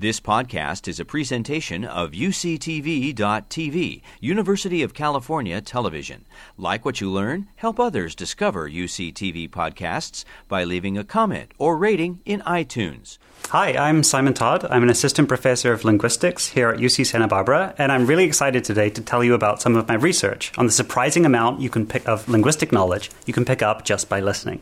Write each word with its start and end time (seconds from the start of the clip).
This 0.00 0.20
podcast 0.20 0.86
is 0.86 1.00
a 1.00 1.04
presentation 1.04 1.84
of 1.84 2.12
UCTV.tv, 2.12 4.02
University 4.20 4.82
of 4.84 4.94
California 4.94 5.60
Television. 5.60 6.24
Like 6.56 6.84
what 6.84 7.00
you 7.00 7.10
learn? 7.10 7.48
Help 7.56 7.80
others 7.80 8.14
discover 8.14 8.70
UCTV 8.70 9.50
podcasts 9.50 10.24
by 10.46 10.62
leaving 10.62 10.96
a 10.96 11.02
comment 11.02 11.50
or 11.58 11.76
rating 11.76 12.20
in 12.24 12.42
iTunes. 12.42 13.18
Hi, 13.48 13.72
I'm 13.72 14.04
Simon 14.04 14.34
Todd. 14.34 14.64
I'm 14.70 14.84
an 14.84 14.90
assistant 14.90 15.26
professor 15.26 15.72
of 15.72 15.84
linguistics 15.84 16.46
here 16.46 16.68
at 16.68 16.78
UC 16.78 17.04
Santa 17.04 17.26
Barbara, 17.26 17.74
and 17.76 17.90
I'm 17.90 18.06
really 18.06 18.22
excited 18.22 18.62
today 18.62 18.90
to 18.90 19.02
tell 19.02 19.24
you 19.24 19.34
about 19.34 19.60
some 19.60 19.74
of 19.74 19.88
my 19.88 19.94
research 19.94 20.52
on 20.56 20.66
the 20.66 20.72
surprising 20.72 21.26
amount 21.26 21.60
you 21.60 21.70
can 21.70 21.84
pick 21.84 22.06
of 22.06 22.28
linguistic 22.28 22.70
knowledge 22.70 23.10
you 23.26 23.32
can 23.32 23.44
pick 23.44 23.62
up 23.62 23.84
just 23.84 24.08
by 24.08 24.20
listening. 24.20 24.60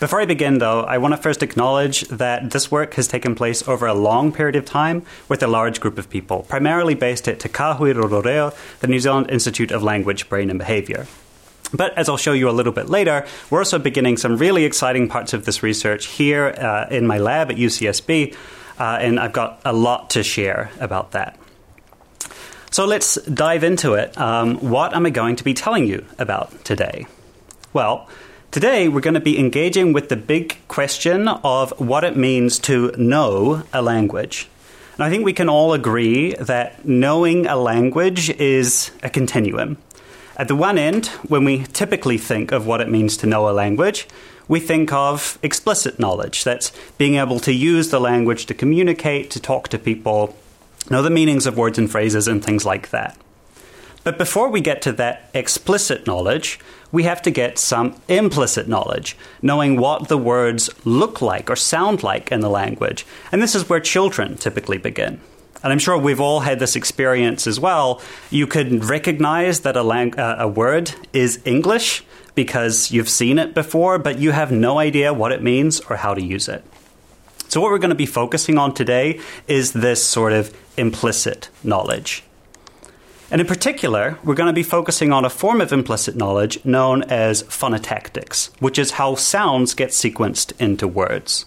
Before 0.00 0.18
I 0.18 0.24
begin, 0.24 0.56
though, 0.56 0.80
I 0.80 0.96
want 0.96 1.12
to 1.12 1.20
first 1.20 1.42
acknowledge 1.42 2.08
that 2.08 2.52
this 2.52 2.70
work 2.70 2.94
has 2.94 3.06
taken 3.06 3.34
place 3.34 3.68
over 3.68 3.86
a 3.86 3.92
long 3.92 4.32
period 4.32 4.56
of 4.56 4.64
time 4.64 5.02
with 5.28 5.42
a 5.42 5.46
large 5.46 5.78
group 5.78 5.98
of 5.98 6.08
people, 6.08 6.44
primarily 6.48 6.94
based 6.94 7.28
at 7.28 7.38
Te 7.38 7.50
Kāhui 7.50 7.92
Roro 7.92 8.24
Reo, 8.24 8.54
the 8.80 8.86
New 8.86 8.98
Zealand 8.98 9.30
Institute 9.30 9.70
of 9.70 9.82
Language, 9.82 10.26
Brain 10.30 10.48
and 10.48 10.58
Behaviour. 10.58 11.06
But 11.74 11.98
as 11.98 12.08
I'll 12.08 12.16
show 12.16 12.32
you 12.32 12.48
a 12.48 12.50
little 12.50 12.72
bit 12.72 12.88
later, 12.88 13.26
we're 13.50 13.58
also 13.58 13.78
beginning 13.78 14.16
some 14.16 14.38
really 14.38 14.64
exciting 14.64 15.06
parts 15.06 15.34
of 15.34 15.44
this 15.44 15.62
research 15.62 16.06
here 16.06 16.46
uh, 16.46 16.86
in 16.90 17.06
my 17.06 17.18
lab 17.18 17.50
at 17.50 17.58
UCSB, 17.58 18.34
uh, 18.78 18.82
and 19.02 19.20
I've 19.20 19.34
got 19.34 19.60
a 19.66 19.74
lot 19.74 20.08
to 20.10 20.22
share 20.22 20.70
about 20.80 21.10
that. 21.10 21.38
So 22.70 22.86
let's 22.86 23.16
dive 23.16 23.64
into 23.64 23.92
it. 23.92 24.16
Um, 24.16 24.56
what 24.70 24.94
am 24.94 25.04
I 25.04 25.10
going 25.10 25.36
to 25.36 25.44
be 25.44 25.52
telling 25.52 25.86
you 25.86 26.06
about 26.18 26.64
today? 26.64 27.06
Well, 27.74 28.08
Today, 28.50 28.88
we're 28.88 29.00
going 29.00 29.14
to 29.14 29.20
be 29.20 29.38
engaging 29.38 29.92
with 29.92 30.08
the 30.08 30.16
big 30.16 30.58
question 30.66 31.28
of 31.28 31.70
what 31.78 32.02
it 32.02 32.16
means 32.16 32.58
to 32.60 32.90
know 32.98 33.62
a 33.72 33.80
language. 33.80 34.48
And 34.94 35.04
I 35.04 35.08
think 35.08 35.24
we 35.24 35.32
can 35.32 35.48
all 35.48 35.72
agree 35.72 36.34
that 36.34 36.84
knowing 36.84 37.46
a 37.46 37.54
language 37.54 38.28
is 38.28 38.90
a 39.04 39.08
continuum. 39.08 39.78
At 40.36 40.48
the 40.48 40.56
one 40.56 40.78
end, 40.78 41.06
when 41.28 41.44
we 41.44 41.62
typically 41.62 42.18
think 42.18 42.50
of 42.50 42.66
what 42.66 42.80
it 42.80 42.88
means 42.88 43.16
to 43.18 43.28
know 43.28 43.48
a 43.48 43.54
language, 43.54 44.08
we 44.48 44.58
think 44.58 44.92
of 44.92 45.38
explicit 45.44 46.00
knowledge. 46.00 46.42
That's 46.42 46.72
being 46.98 47.14
able 47.14 47.38
to 47.40 47.52
use 47.52 47.90
the 47.90 48.00
language 48.00 48.46
to 48.46 48.54
communicate, 48.54 49.30
to 49.30 49.38
talk 49.38 49.68
to 49.68 49.78
people, 49.78 50.36
know 50.90 51.02
the 51.02 51.08
meanings 51.08 51.46
of 51.46 51.56
words 51.56 51.78
and 51.78 51.88
phrases, 51.88 52.26
and 52.26 52.44
things 52.44 52.66
like 52.66 52.90
that. 52.90 53.16
But 54.02 54.18
before 54.18 54.48
we 54.48 54.60
get 54.60 54.82
to 54.82 54.92
that 54.92 55.28
explicit 55.34 56.06
knowledge, 56.06 56.58
we 56.92 57.02
have 57.04 57.22
to 57.22 57.30
get 57.30 57.58
some 57.58 58.00
implicit 58.08 58.66
knowledge, 58.66 59.16
knowing 59.42 59.76
what 59.76 60.08
the 60.08 60.18
words 60.18 60.70
look 60.84 61.20
like 61.20 61.50
or 61.50 61.56
sound 61.56 62.02
like 62.02 62.32
in 62.32 62.40
the 62.40 62.48
language. 62.48 63.06
And 63.30 63.42
this 63.42 63.54
is 63.54 63.68
where 63.68 63.80
children 63.80 64.36
typically 64.36 64.78
begin. 64.78 65.20
And 65.62 65.72
I'm 65.72 65.78
sure 65.78 65.98
we've 65.98 66.20
all 66.20 66.40
had 66.40 66.58
this 66.58 66.74
experience 66.74 67.46
as 67.46 67.60
well. 67.60 68.00
You 68.30 68.46
could 68.46 68.84
recognize 68.84 69.60
that 69.60 69.76
a, 69.76 69.82
lang- 69.82 70.18
uh, 70.18 70.36
a 70.38 70.48
word 70.48 70.94
is 71.12 71.40
English 71.44 72.02
because 72.34 72.90
you've 72.90 73.10
seen 73.10 73.38
it 73.38 73.54
before, 73.54 73.98
but 73.98 74.18
you 74.18 74.30
have 74.30 74.50
no 74.50 74.78
idea 74.78 75.12
what 75.12 75.32
it 75.32 75.42
means 75.42 75.80
or 75.80 75.96
how 75.96 76.14
to 76.14 76.22
use 76.22 76.48
it. 76.48 76.64
So, 77.48 77.60
what 77.60 77.70
we're 77.70 77.78
going 77.78 77.90
to 77.90 77.96
be 77.96 78.06
focusing 78.06 78.56
on 78.58 78.74
today 78.74 79.20
is 79.48 79.72
this 79.72 80.04
sort 80.04 80.32
of 80.32 80.56
implicit 80.76 81.50
knowledge. 81.64 82.22
And 83.30 83.40
in 83.40 83.46
particular, 83.46 84.18
we're 84.24 84.34
going 84.34 84.48
to 84.48 84.52
be 84.52 84.64
focusing 84.64 85.12
on 85.12 85.24
a 85.24 85.30
form 85.30 85.60
of 85.60 85.72
implicit 85.72 86.16
knowledge 86.16 86.64
known 86.64 87.04
as 87.04 87.44
phonotactics, 87.44 88.50
which 88.60 88.76
is 88.76 88.92
how 88.92 89.14
sounds 89.14 89.72
get 89.72 89.90
sequenced 89.90 90.52
into 90.60 90.88
words. 90.88 91.46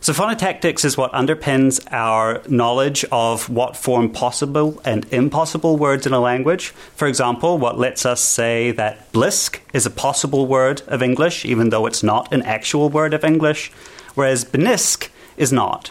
So, 0.00 0.12
phonotactics 0.12 0.84
is 0.84 0.98
what 0.98 1.10
underpins 1.12 1.80
our 1.90 2.42
knowledge 2.46 3.06
of 3.10 3.48
what 3.48 3.74
form 3.74 4.10
possible 4.10 4.80
and 4.84 5.06
impossible 5.10 5.78
words 5.78 6.06
in 6.06 6.12
a 6.12 6.20
language. 6.20 6.68
For 6.94 7.08
example, 7.08 7.56
what 7.56 7.78
lets 7.78 8.04
us 8.04 8.20
say 8.20 8.70
that 8.72 9.10
blisk 9.12 9.60
is 9.72 9.86
a 9.86 9.90
possible 9.90 10.46
word 10.46 10.82
of 10.86 11.02
English, 11.02 11.46
even 11.46 11.70
though 11.70 11.86
it's 11.86 12.02
not 12.02 12.32
an 12.32 12.42
actual 12.42 12.90
word 12.90 13.14
of 13.14 13.24
English, 13.24 13.72
whereas 14.14 14.44
benisk 14.44 15.08
is 15.38 15.52
not. 15.52 15.90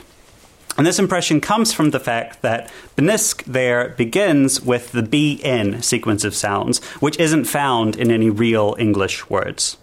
And 0.78 0.86
this 0.86 1.00
impression 1.00 1.40
comes 1.40 1.72
from 1.72 1.91
the 1.91 2.00
fact 2.00 2.41
that 2.41 2.69
Benisk 2.97 3.44
there 3.46 3.90
begins 3.90 4.62
with 4.62 4.91
the 4.91 5.02
BN 5.02 5.84
sequence 5.84 6.25
of 6.25 6.36
sounds, 6.36 6.84
which 7.00 7.18
isn't 7.19 7.46
found 7.46 7.96
in 7.96 8.12
any 8.12 8.30
real 8.30 8.75
English 8.78 9.30
words. 9.30 9.78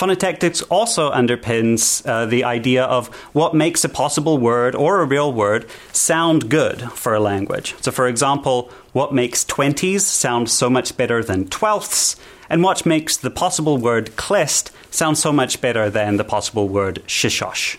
Phonotactics 0.00 0.62
also 0.70 1.12
underpins 1.12 2.06
uh, 2.06 2.24
the 2.24 2.44
idea 2.44 2.84
of 2.84 3.08
what 3.34 3.54
makes 3.54 3.84
a 3.84 3.88
possible 3.88 4.38
word 4.38 4.74
or 4.74 5.00
a 5.00 5.04
real 5.04 5.30
word 5.30 5.66
sound 5.92 6.48
good 6.48 6.90
for 6.92 7.14
a 7.14 7.20
language. 7.20 7.74
So, 7.82 7.90
for 7.90 8.08
example, 8.08 8.70
what 8.92 9.12
makes 9.12 9.44
20s 9.44 10.00
sound 10.00 10.48
so 10.48 10.70
much 10.70 10.96
better 10.96 11.22
than 11.22 11.48
twelfths, 11.48 12.16
and 12.48 12.62
what 12.62 12.86
makes 12.86 13.18
the 13.18 13.30
possible 13.30 13.76
word 13.76 14.16
clest 14.16 14.72
sound 14.90 15.18
so 15.18 15.32
much 15.32 15.60
better 15.60 15.90
than 15.90 16.16
the 16.16 16.24
possible 16.24 16.66
word 16.66 17.02
shishosh. 17.06 17.76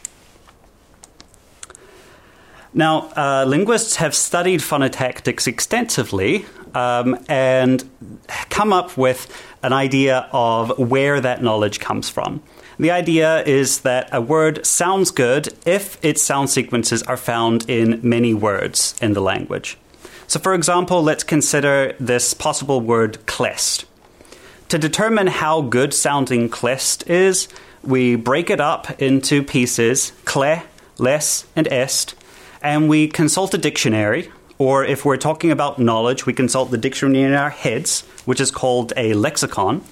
Now, 2.74 3.12
uh, 3.18 3.46
linguists 3.46 3.98
have 3.98 4.16
studied 4.16 4.62
phonotactics 4.62 5.46
extensively 5.46 6.46
um, 6.74 7.20
and 7.28 7.84
come 8.50 8.72
up 8.72 8.96
with 8.98 9.28
an 9.62 9.74
idea 9.74 10.30
of 10.32 10.78
where 10.80 11.20
that 11.20 11.44
knowledge 11.44 11.82
comes 11.82 12.10
from. 12.10 12.42
The 12.80 12.92
idea 12.92 13.44
is 13.44 13.82
that 13.82 14.10
a 14.12 14.22
word 14.22 14.66
sounds 14.66 15.12
good 15.12 15.50
if 15.66 16.04
its 16.04 16.24
sound 16.24 16.50
sequences 16.50 17.04
are 17.04 17.18
found 17.18 17.70
in 17.70 18.00
many 18.02 18.34
words 18.34 18.96
in 19.02 19.14
the 19.14 19.22
language. 19.22 19.78
So, 20.28 20.40
for 20.40 20.54
example, 20.54 21.04
let's 21.04 21.26
consider 21.26 21.94
this 22.00 22.34
possible 22.34 22.80
word 22.80 23.24
clest. 23.26 23.86
To 24.70 24.80
determine 24.80 25.28
how 25.28 25.62
good 25.62 25.94
sounding 25.94 26.48
clest 26.48 27.08
is, 27.10 27.50
we 27.84 28.16
break 28.16 28.50
it 28.50 28.62
up 28.62 29.02
into 29.02 29.44
pieces 29.44 30.14
cle, 30.24 30.64
les, 30.98 31.46
and 31.54 31.68
est 31.68 32.16
and 32.62 32.90
we 32.90 33.08
consult 33.08 33.54
a 33.54 33.58
dictionary, 33.58 34.32
or 34.58 34.86
if 34.86 35.04
we're 35.04 35.18
talking 35.18 35.52
about 35.52 35.80
knowledge, 35.80 36.26
we 36.26 36.34
consult 36.34 36.72
the 36.72 36.78
dictionary 36.78 37.24
in 37.24 37.34
our 37.34 37.50
heads, 37.50 38.02
which 38.26 38.40
is 38.40 38.52
called 38.52 38.94
a 38.96 39.14
lexicon, 39.14 39.84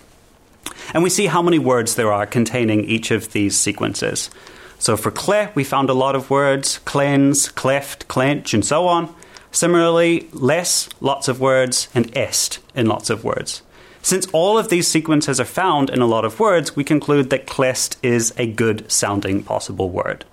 and 0.93 1.03
we 1.03 1.09
see 1.09 1.27
how 1.27 1.41
many 1.41 1.59
words 1.59 1.95
there 1.95 2.11
are 2.11 2.25
containing 2.25 2.85
each 2.85 3.11
of 3.11 3.31
these 3.31 3.57
sequences. 3.57 4.29
So 4.77 4.95
for 4.95 5.11
cle, 5.11 5.49
we 5.55 5.63
found 5.63 5.89
a 5.89 5.93
lot 5.93 6.15
of 6.15 6.29
words 6.29 6.79
cleanse, 6.79 7.49
cleft, 7.49 8.07
clench, 8.07 8.53
and 8.53 8.63
so 8.63 8.87
on. 8.87 9.13
Similarly, 9.51 10.29
less, 10.31 10.87
lots 11.01 11.27
of 11.27 11.39
words, 11.39 11.89
and 11.95 12.15
est, 12.15 12.59
in 12.75 12.85
lots 12.85 13.09
of 13.09 13.23
words. 13.23 13.63
Since 14.01 14.27
all 14.27 14.57
of 14.57 14.69
these 14.69 14.87
sequences 14.87 15.39
are 15.39 15.45
found 15.45 15.89
in 15.89 16.01
a 16.01 16.05
lot 16.05 16.23
of 16.23 16.39
words, 16.39 16.75
we 16.75 16.83
conclude 16.83 17.29
that 17.31 17.47
clest 17.47 17.97
is 18.01 18.33
a 18.37 18.47
good 18.47 18.89
sounding 18.91 19.43
possible 19.43 19.89
word. 19.89 20.23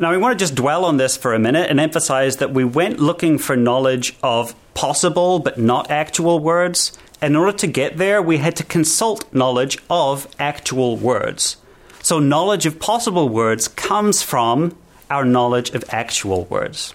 Now, 0.00 0.12
we 0.12 0.16
want 0.16 0.38
to 0.38 0.42
just 0.42 0.54
dwell 0.54 0.86
on 0.86 0.96
this 0.96 1.18
for 1.18 1.34
a 1.34 1.38
minute 1.38 1.68
and 1.68 1.78
emphasize 1.78 2.38
that 2.38 2.54
we 2.54 2.64
went 2.64 3.00
looking 3.00 3.36
for 3.36 3.54
knowledge 3.54 4.16
of 4.22 4.54
possible 4.72 5.40
but 5.40 5.58
not 5.58 5.90
actual 5.90 6.38
words. 6.38 6.96
In 7.20 7.36
order 7.36 7.52
to 7.58 7.66
get 7.66 7.98
there, 7.98 8.22
we 8.22 8.38
had 8.38 8.56
to 8.56 8.64
consult 8.64 9.30
knowledge 9.34 9.76
of 9.90 10.26
actual 10.38 10.96
words. 10.96 11.58
So, 12.02 12.18
knowledge 12.18 12.64
of 12.64 12.80
possible 12.80 13.28
words 13.28 13.68
comes 13.68 14.22
from 14.22 14.74
our 15.10 15.26
knowledge 15.26 15.68
of 15.72 15.84
actual 15.90 16.46
words. 16.46 16.94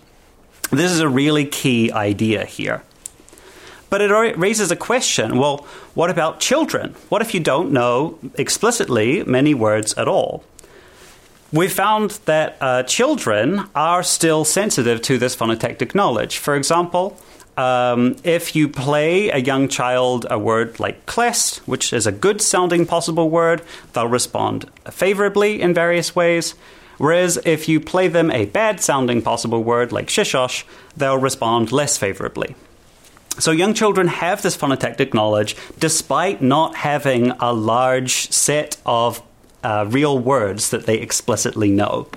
This 0.71 0.91
is 0.91 0.99
a 0.99 1.07
really 1.07 1.45
key 1.45 1.91
idea 1.91 2.43
here. 2.43 2.81
But 3.91 4.01
it 4.01 4.35
raises 4.35 4.71
a 4.71 4.75
question 4.75 5.37
well, 5.37 5.57
what 5.93 6.09
about 6.09 6.39
children? 6.39 6.95
What 7.09 7.21
if 7.21 7.35
you 7.35 7.39
don't 7.39 7.71
know 7.71 8.17
explicitly 8.33 9.23
many 9.25 9.53
words 9.53 9.93
at 9.93 10.07
all? 10.07 10.43
We 11.51 11.67
found 11.67 12.11
that 12.25 12.57
uh, 12.59 12.83
children 12.83 13.69
are 13.75 14.03
still 14.03 14.45
sensitive 14.45 15.01
to 15.03 15.17
this 15.17 15.35
phonotactic 15.35 15.95
knowledge. 15.95 16.37
For 16.37 16.55
example, 16.55 17.17
um, 17.57 18.17
if 18.23 18.55
you 18.55 18.67
play 18.67 19.29
a 19.29 19.37
young 19.37 19.67
child 19.67 20.25
a 20.29 20.37
word 20.37 20.79
like 20.79 21.05
clest, 21.05 21.57
which 21.67 21.93
is 21.93 22.05
a 22.05 22.11
good 22.11 22.41
sounding 22.41 22.85
possible 22.85 23.29
word, 23.29 23.61
they'll 23.93 24.07
respond 24.07 24.69
favorably 24.91 25.61
in 25.61 25.73
various 25.73 26.15
ways. 26.15 26.55
Whereas 26.97 27.37
if 27.45 27.67
you 27.67 27.79
play 27.79 28.07
them 28.07 28.31
a 28.31 28.45
bad 28.45 28.81
sounding 28.81 29.21
possible 29.21 29.63
word 29.63 29.91
like 29.91 30.07
shishosh, 30.07 30.63
they'll 30.95 31.17
respond 31.17 31.71
less 31.71 31.97
favorably. 31.97 32.55
So 33.37 33.51
young 33.51 33.73
children 33.73 34.07
have 34.07 34.41
this 34.41 34.55
phonotactic 34.55 35.13
knowledge 35.13 35.57
despite 35.77 36.41
not 36.41 36.75
having 36.75 37.31
a 37.31 37.51
large 37.51 38.31
set 38.31 38.77
of 38.85 39.21
uh, 39.65 39.83
real 39.89 40.19
words 40.19 40.69
that 40.69 40.85
they 40.85 40.99
explicitly 40.99 41.71
know. 41.71 42.07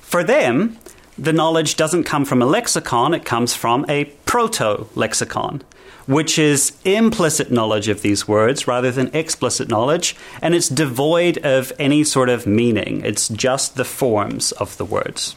For 0.00 0.24
them, 0.24 0.78
the 1.18 1.32
knowledge 1.32 1.76
doesn't 1.76 2.04
come 2.04 2.24
from 2.24 2.40
a 2.40 2.46
lexicon, 2.46 3.12
it 3.12 3.26
comes 3.26 3.54
from 3.54 3.84
a 3.90 4.06
proto 4.24 4.86
lexicon, 4.94 5.62
which 6.06 6.38
is 6.38 6.72
implicit 6.84 7.50
knowledge 7.50 7.88
of 7.88 8.00
these 8.00 8.26
words 8.26 8.66
rather 8.66 8.90
than 8.90 9.14
explicit 9.14 9.68
knowledge, 9.68 10.16
and 10.40 10.54
it's 10.54 10.68
devoid 10.68 11.36
of 11.44 11.72
any 11.78 12.02
sort 12.02 12.30
of 12.30 12.46
meaning. 12.46 13.02
It's 13.04 13.28
just 13.28 13.76
the 13.76 13.84
forms 13.84 14.52
of 14.52 14.78
the 14.78 14.84
words. 14.84 15.36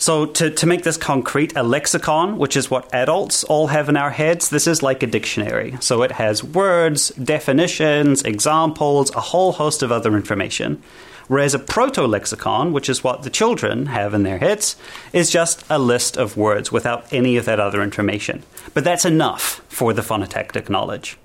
So, 0.00 0.26
to, 0.26 0.50
to 0.50 0.66
make 0.66 0.84
this 0.84 0.96
concrete, 0.96 1.56
a 1.56 1.64
lexicon, 1.64 2.38
which 2.38 2.56
is 2.56 2.70
what 2.70 2.92
adults 2.94 3.42
all 3.44 3.66
have 3.66 3.88
in 3.88 3.96
our 3.96 4.10
heads, 4.10 4.48
this 4.48 4.68
is 4.68 4.80
like 4.80 5.02
a 5.02 5.08
dictionary. 5.08 5.76
So, 5.80 6.02
it 6.02 6.12
has 6.12 6.44
words, 6.44 7.08
definitions, 7.10 8.22
examples, 8.22 9.12
a 9.16 9.20
whole 9.20 9.52
host 9.52 9.82
of 9.82 9.90
other 9.90 10.14
information. 10.14 10.82
Whereas 11.26 11.52
a 11.52 11.58
proto 11.58 12.06
lexicon, 12.06 12.72
which 12.72 12.88
is 12.88 13.04
what 13.04 13.22
the 13.22 13.30
children 13.30 13.86
have 13.86 14.14
in 14.14 14.22
their 14.22 14.38
heads, 14.38 14.76
is 15.12 15.30
just 15.30 15.62
a 15.68 15.78
list 15.78 16.16
of 16.16 16.36
words 16.36 16.72
without 16.72 17.12
any 17.12 17.36
of 17.36 17.44
that 17.44 17.60
other 17.60 17.82
information. 17.82 18.44
But 18.72 18.84
that's 18.84 19.04
enough 19.04 19.60
for 19.68 19.92
the 19.92 20.02
phonotactic 20.02 20.70
knowledge. 20.70 21.18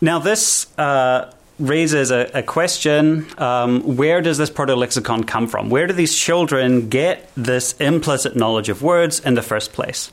Now, 0.00 0.18
this 0.18 0.66
uh, 0.78 1.32
raises 1.58 2.10
a, 2.10 2.30
a 2.34 2.42
question 2.42 3.26
um, 3.38 3.96
where 3.96 4.20
does 4.20 4.38
this 4.38 4.50
proto 4.50 4.74
lexicon 4.74 5.24
come 5.24 5.48
from? 5.48 5.70
Where 5.70 5.86
do 5.86 5.92
these 5.92 6.16
children 6.16 6.88
get 6.88 7.30
this 7.36 7.72
implicit 7.74 8.36
knowledge 8.36 8.68
of 8.68 8.82
words 8.82 9.20
in 9.20 9.34
the 9.34 9.42
first 9.42 9.72
place? 9.72 10.12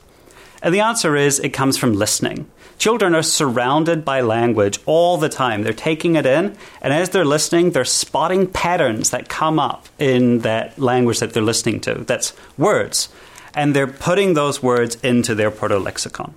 And 0.62 0.74
the 0.74 0.80
answer 0.80 1.14
is 1.14 1.38
it 1.40 1.50
comes 1.50 1.76
from 1.76 1.92
listening. 1.92 2.46
Children 2.78 3.14
are 3.14 3.22
surrounded 3.22 4.04
by 4.04 4.22
language 4.22 4.80
all 4.86 5.18
the 5.18 5.28
time. 5.28 5.62
They're 5.62 5.72
taking 5.72 6.16
it 6.16 6.26
in, 6.26 6.56
and 6.80 6.92
as 6.92 7.10
they're 7.10 7.24
listening, 7.24 7.70
they're 7.70 7.84
spotting 7.84 8.46
patterns 8.46 9.10
that 9.10 9.28
come 9.28 9.58
up 9.58 9.88
in 9.98 10.40
that 10.40 10.78
language 10.78 11.20
that 11.20 11.34
they're 11.34 11.42
listening 11.42 11.80
to. 11.80 11.94
That's 11.94 12.32
words. 12.58 13.10
And 13.54 13.76
they're 13.76 13.86
putting 13.86 14.34
those 14.34 14.62
words 14.62 14.96
into 15.02 15.34
their 15.34 15.50
proto 15.50 15.78
lexicon. 15.78 16.34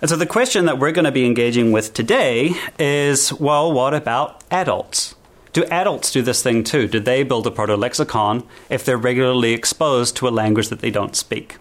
And 0.00 0.08
so 0.08 0.16
the 0.16 0.26
question 0.26 0.64
that 0.64 0.78
we're 0.78 0.92
going 0.92 1.04
to 1.04 1.12
be 1.12 1.26
engaging 1.26 1.72
with 1.72 1.92
today 1.92 2.54
is 2.78 3.32
well, 3.34 3.70
what 3.70 3.92
about 3.92 4.42
adults? 4.50 5.14
Do 5.52 5.64
adults 5.64 6.12
do 6.12 6.22
this 6.22 6.42
thing 6.42 6.64
too? 6.64 6.86
Do 6.86 7.00
they 7.00 7.22
build 7.22 7.46
a 7.46 7.50
proto 7.50 7.76
lexicon 7.76 8.46
if 8.68 8.84
they're 8.84 8.96
regularly 8.96 9.52
exposed 9.52 10.16
to 10.16 10.28
a 10.28 10.30
language 10.30 10.68
that 10.68 10.78
they 10.78 10.90
don't 10.90 11.16
speak? 11.16 11.56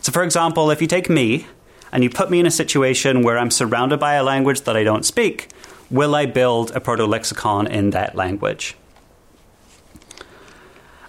So, 0.00 0.10
for 0.10 0.22
example, 0.22 0.70
if 0.70 0.80
you 0.80 0.88
take 0.88 1.10
me 1.10 1.46
and 1.92 2.02
you 2.02 2.10
put 2.10 2.30
me 2.30 2.40
in 2.40 2.46
a 2.46 2.50
situation 2.50 3.22
where 3.22 3.38
I'm 3.38 3.50
surrounded 3.50 4.00
by 4.00 4.14
a 4.14 4.24
language 4.24 4.62
that 4.62 4.76
I 4.76 4.82
don't 4.82 5.04
speak, 5.04 5.48
will 5.90 6.14
I 6.14 6.26
build 6.26 6.70
a 6.74 6.80
proto 6.80 7.04
lexicon 7.04 7.66
in 7.66 7.90
that 7.90 8.14
language? 8.14 8.74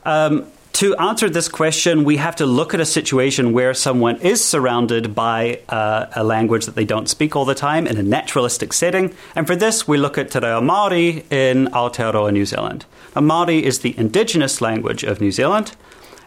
Um, 0.04 0.48
to 0.78 0.96
answer 0.98 1.28
this 1.28 1.50
question, 1.50 2.04
we 2.04 2.18
have 2.18 2.36
to 2.36 2.46
look 2.46 2.76
at 2.76 2.80
a 2.80 2.86
situation 2.86 3.52
where 3.52 3.74
someone 3.74 4.18
is 4.18 4.46
surrounded 4.46 5.16
by 5.16 5.60
uh, 5.70 6.06
a 6.16 6.24
language 6.24 6.68
that 6.68 6.76
they 6.76 6.86
don't 6.86 7.10
speak 7.10 7.36
all 7.36 7.46
the 7.46 7.56
time 7.56 7.88
in 7.88 7.98
a 7.98 8.04
naturalistic 8.04 8.74
setting. 8.74 9.12
And 9.36 9.48
for 9.48 9.56
this, 9.56 9.88
we 9.88 9.98
look 9.98 10.20
at 10.20 10.30
Te 10.30 10.38
Reo 10.38 10.62
Māori 10.62 11.24
in 11.32 11.66
Aotearoa, 11.70 12.32
New 12.32 12.46
Zealand. 12.46 12.86
Now, 13.16 13.24
Māori 13.24 13.64
is 13.64 13.80
the 13.80 13.98
indigenous 13.98 14.62
language 14.62 15.04
of 15.04 15.20
New 15.20 15.32
Zealand. 15.32 15.76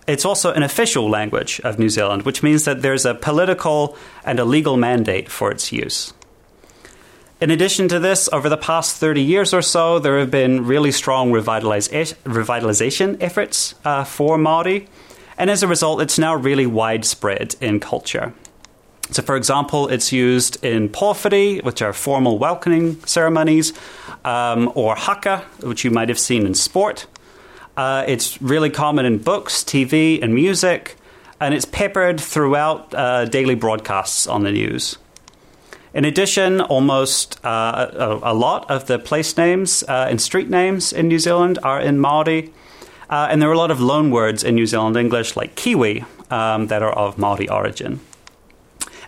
It's 0.08 0.24
also 0.24 0.52
an 0.52 0.64
official 0.64 1.08
language 1.08 1.60
of 1.60 1.78
New 1.78 1.88
Zealand, 1.88 2.24
which 2.24 2.42
means 2.42 2.64
that 2.64 2.82
there's 2.82 3.06
a 3.06 3.14
political 3.14 3.96
and 4.24 4.40
a 4.40 4.44
legal 4.44 4.76
mandate 4.76 5.28
for 5.28 5.52
its 5.52 5.70
use. 5.70 6.12
In 7.40 7.50
addition 7.50 7.88
to 7.88 7.98
this, 7.98 8.28
over 8.34 8.50
the 8.50 8.58
past 8.58 8.96
30 8.96 9.22
years 9.22 9.54
or 9.54 9.62
so, 9.62 9.98
there 9.98 10.18
have 10.18 10.30
been 10.30 10.66
really 10.66 10.92
strong 10.92 11.32
revitalization 11.32 13.16
efforts 13.22 13.74
uh, 13.82 14.04
for 14.04 14.36
Māori, 14.36 14.86
and 15.38 15.48
as 15.48 15.62
a 15.62 15.66
result, 15.66 16.02
it's 16.02 16.18
now 16.18 16.34
really 16.34 16.66
widespread 16.66 17.56
in 17.62 17.80
culture. 17.80 18.34
So, 19.10 19.22
for 19.22 19.36
example, 19.36 19.88
it's 19.88 20.12
used 20.12 20.62
in 20.62 20.90
pōwhiri, 20.90 21.64
which 21.64 21.80
are 21.80 21.94
formal 21.94 22.38
welcoming 22.38 23.02
ceremonies, 23.06 23.72
um, 24.22 24.70
or 24.74 24.94
haka, 24.94 25.38
which 25.62 25.82
you 25.82 25.90
might 25.90 26.10
have 26.10 26.18
seen 26.18 26.44
in 26.44 26.52
sport. 26.52 27.06
Uh, 27.74 28.04
it's 28.06 28.40
really 28.42 28.68
common 28.68 29.06
in 29.06 29.16
books, 29.16 29.64
TV, 29.64 30.22
and 30.22 30.34
music, 30.34 30.96
and 31.40 31.54
it's 31.54 31.64
peppered 31.64 32.20
throughout 32.20 32.94
uh, 32.94 33.24
daily 33.24 33.54
broadcasts 33.54 34.26
on 34.26 34.42
the 34.42 34.52
news. 34.52 34.98
In 35.92 36.04
addition, 36.04 36.60
almost 36.60 37.44
uh, 37.44 38.20
a, 38.22 38.32
lot 38.32 38.70
of 38.70 38.86
the 38.86 38.98
place 38.98 39.36
names 39.36 39.82
uh, 39.88 40.06
and 40.08 40.20
street 40.20 40.48
names 40.48 40.92
in 40.92 41.08
New 41.08 41.18
Zealand 41.18 41.58
are 41.64 41.80
in 41.80 41.98
Māori. 41.98 42.50
Uh, 43.08 43.26
and 43.28 43.42
there 43.42 43.48
are 43.48 43.54
a 43.54 43.58
lot 43.58 43.72
of 43.72 43.78
loanwords 43.78 44.44
in 44.44 44.54
New 44.54 44.66
Zealand 44.66 44.96
English, 44.96 45.34
like 45.34 45.56
Kiwi, 45.56 46.04
um, 46.30 46.68
that 46.68 46.80
are 46.82 46.92
of 46.92 47.16
Māori 47.16 47.50
origin. 47.50 47.98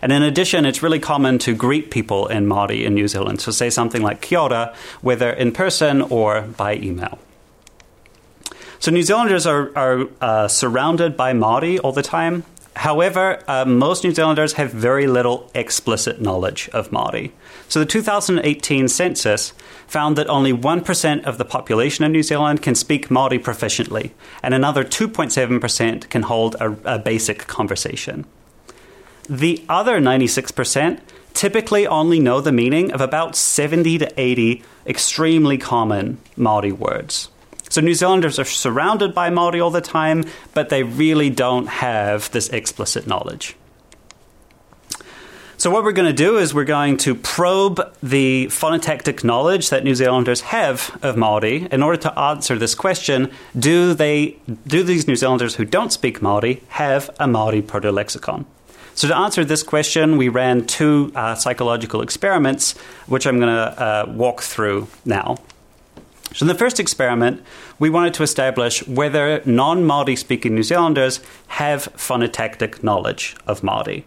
And 0.01 0.11
in 0.11 0.21
addition, 0.21 0.65
it's 0.65 0.83
really 0.83 0.99
common 0.99 1.39
to 1.39 1.55
greet 1.55 1.89
people 1.89 2.27
in 2.27 2.45
Māori 2.45 2.83
in 2.83 2.93
New 2.93 3.07
Zealand. 3.07 3.39
So 3.39 3.51
say 3.51 3.69
something 3.69 4.01
like 4.01 4.19
kia 4.19 4.39
ora, 4.39 4.75
whether 4.99 5.31
in 5.31 5.53
person 5.53 6.01
or 6.01 6.41
by 6.41 6.75
email. 6.75 7.17
So 8.79 8.91
New 8.91 9.03
Zealanders 9.03 9.45
are, 9.45 9.71
are 9.77 10.09
uh, 10.19 10.49
surrounded 10.49 11.15
by 11.15 11.31
Māori 11.31 11.79
all 11.81 11.93
the 11.93 12.01
time. 12.01 12.43
However, 12.75 13.43
uh, 13.47 13.65
most 13.65 14.03
New 14.03 14.13
Zealanders 14.13 14.53
have 14.53 14.71
very 14.71 15.05
little 15.05 15.49
explicit 15.53 16.19
knowledge 16.19 16.69
of 16.73 16.89
Māori. 16.89 17.31
So 17.69 17.79
the 17.79 17.85
2018 17.85 18.87
census 18.87 19.53
found 19.85 20.15
that 20.17 20.27
only 20.27 20.53
1% 20.53 21.23
of 21.23 21.37
the 21.37 21.45
population 21.45 22.03
of 22.03 22.11
New 22.11 22.23
Zealand 22.23 22.61
can 22.61 22.73
speak 22.73 23.09
Māori 23.09 23.39
proficiently, 23.39 24.11
and 24.41 24.53
another 24.53 24.83
2.7% 24.83 26.09
can 26.09 26.23
hold 26.23 26.55
a, 26.55 26.75
a 26.85 26.99
basic 26.99 27.45
conversation. 27.47 28.25
The 29.29 29.63
other 29.69 29.99
96% 29.99 30.99
typically 31.33 31.87
only 31.87 32.19
know 32.19 32.41
the 32.41 32.51
meaning 32.51 32.91
of 32.91 33.01
about 33.01 33.35
70 33.35 33.99
to 33.99 34.13
80 34.19 34.63
extremely 34.85 35.57
common 35.57 36.17
Māori 36.37 36.71
words. 36.71 37.29
So 37.73 37.81
New 37.81 37.95
Zealanders 37.95 38.37
are 38.37 38.45
surrounded 38.45 39.15
by 39.15 39.31
Maori 39.31 39.59
all 39.59 39.71
the 39.71 39.81
time, 39.81 40.25
but 40.53 40.69
they 40.69 40.83
really 40.83 41.31
don't 41.31 41.65
have 41.65 42.29
this 42.29 42.49
explicit 42.49 43.07
knowledge. 43.07 43.55
So, 45.57 45.71
what 45.71 45.83
we're 45.83 45.91
going 45.91 46.07
to 46.07 46.13
do 46.13 46.37
is 46.37 46.53
we're 46.53 46.65
going 46.65 46.97
to 46.97 47.15
probe 47.15 47.81
the 48.03 48.45
phonotactic 48.51 49.23
knowledge 49.23 49.71
that 49.71 49.83
New 49.83 49.95
Zealanders 49.95 50.41
have 50.41 50.99
of 51.01 51.17
Maori 51.17 51.67
in 51.71 51.81
order 51.81 51.97
to 51.97 52.19
answer 52.19 52.59
this 52.59 52.75
question: 52.75 53.31
Do 53.57 53.95
they, 53.95 54.37
do 54.67 54.83
these 54.83 55.07
New 55.07 55.15
Zealanders 55.15 55.55
who 55.55 55.65
don't 55.65 55.91
speak 55.91 56.21
Maori 56.21 56.61
have 56.67 57.09
a 57.19 57.27
Maori 57.27 57.63
proto-lexicon? 57.63 58.45
So, 58.93 59.07
to 59.07 59.17
answer 59.17 59.43
this 59.43 59.63
question, 59.63 60.17
we 60.17 60.29
ran 60.29 60.67
two 60.67 61.11
uh, 61.15 61.33
psychological 61.33 62.03
experiments, 62.03 62.77
which 63.07 63.25
I'm 63.25 63.39
going 63.39 63.55
to 63.55 63.81
uh, 63.81 64.05
walk 64.09 64.43
through 64.43 64.89
now. 65.05 65.39
So, 66.33 66.45
in 66.45 66.47
the 66.47 66.55
first 66.55 66.79
experiment, 66.79 67.43
we 67.77 67.91
wanted 67.91 68.15
to 68.15 68.23
establish 68.23 68.85
whether 68.87 69.43
non 69.45 69.83
Māori 69.83 70.17
speaking 70.17 70.55
New 70.55 70.63
Zealanders 70.63 71.19
have 71.47 71.93
phonotactic 71.95 72.83
knowledge 72.83 73.35
of 73.45 73.61
Māori. 73.61 74.03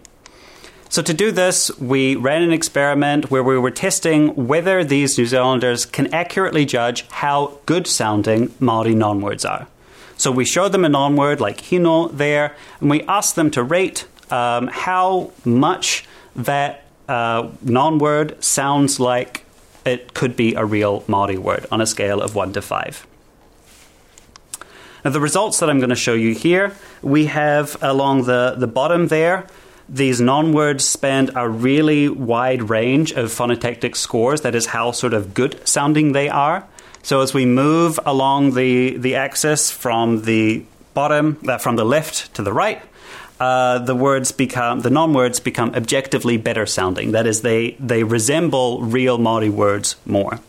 So, 0.88 1.02
to 1.02 1.14
do 1.14 1.30
this, 1.30 1.70
we 1.78 2.16
ran 2.16 2.42
an 2.42 2.52
experiment 2.52 3.30
where 3.30 3.44
we 3.44 3.56
were 3.56 3.70
testing 3.70 4.48
whether 4.48 4.82
these 4.82 5.16
New 5.16 5.26
Zealanders 5.26 5.86
can 5.86 6.12
accurately 6.12 6.64
judge 6.64 7.06
how 7.10 7.58
good 7.64 7.86
sounding 7.86 8.48
Māori 8.60 8.96
non 8.96 9.20
words 9.20 9.44
are. 9.44 9.68
So, 10.16 10.32
we 10.32 10.44
showed 10.44 10.72
them 10.72 10.84
a 10.84 10.88
non 10.88 11.14
word 11.14 11.40
like 11.40 11.58
hino 11.58 12.10
there, 12.10 12.56
and 12.80 12.90
we 12.90 13.02
asked 13.02 13.36
them 13.36 13.52
to 13.52 13.62
rate 13.62 14.04
um, 14.32 14.66
how 14.66 15.30
much 15.44 16.04
that 16.34 16.86
uh, 17.08 17.50
non 17.62 17.98
word 17.98 18.42
sounds 18.42 18.98
like 18.98 19.45
it 19.86 20.14
could 20.14 20.36
be 20.36 20.54
a 20.54 20.64
real 20.64 21.02
Māori 21.02 21.38
word 21.38 21.66
on 21.70 21.80
a 21.80 21.86
scale 21.86 22.20
of 22.20 22.34
1 22.34 22.52
to 22.54 22.62
5. 22.62 23.06
Now, 25.04 25.10
the 25.10 25.20
results 25.20 25.60
that 25.60 25.70
I'm 25.70 25.78
going 25.78 25.90
to 25.90 25.94
show 25.94 26.14
you 26.14 26.34
here, 26.34 26.74
we 27.00 27.26
have 27.26 27.76
along 27.80 28.24
the, 28.24 28.56
the 28.58 28.66
bottom 28.66 29.06
there, 29.08 29.46
these 29.88 30.20
non 30.20 30.52
words 30.52 30.84
spend 30.84 31.30
a 31.36 31.48
really 31.48 32.08
wide 32.08 32.70
range 32.70 33.12
of 33.12 33.30
phonotactic 33.30 33.94
scores. 33.94 34.40
That 34.40 34.56
is 34.56 34.66
how 34.66 34.90
sort 34.90 35.14
of 35.14 35.32
good 35.32 35.66
sounding 35.66 36.10
they 36.10 36.28
are. 36.28 36.66
So 37.04 37.20
as 37.20 37.32
we 37.32 37.46
move 37.46 38.00
along 38.04 38.54
the, 38.54 38.96
the 38.96 39.14
axis 39.14 39.70
from 39.70 40.22
the 40.22 40.64
bottom, 40.92 41.38
uh, 41.46 41.58
from 41.58 41.76
the 41.76 41.84
left 41.84 42.34
to 42.34 42.42
the 42.42 42.52
right, 42.52 42.82
uh, 43.38 43.78
the 43.78 43.94
words 43.94 44.32
become 44.32 44.80
the 44.80 44.90
non-words 44.90 45.40
become 45.40 45.74
objectively 45.74 46.36
better 46.36 46.66
sounding. 46.66 47.12
That 47.12 47.26
is, 47.26 47.42
they 47.42 47.72
they 47.72 48.02
resemble 48.02 48.82
real 48.82 49.18
Maori 49.18 49.50
words 49.50 49.96
more. 50.06 50.40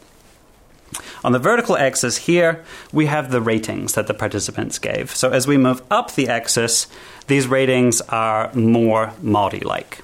On 1.23 1.31
the 1.33 1.39
vertical 1.39 1.75
axis 1.75 2.17
here, 2.17 2.63
we 2.93 3.07
have 3.07 3.31
the 3.31 3.41
ratings 3.41 3.93
that 3.93 4.07
the 4.07 4.13
participants 4.13 4.79
gave. 4.79 5.13
So 5.13 5.31
as 5.31 5.47
we 5.47 5.57
move 5.57 5.81
up 5.91 6.15
the 6.15 6.29
axis, 6.29 6.87
these 7.27 7.47
ratings 7.47 7.99
are 8.01 8.53
more 8.53 9.13
Maori-like. 9.21 10.03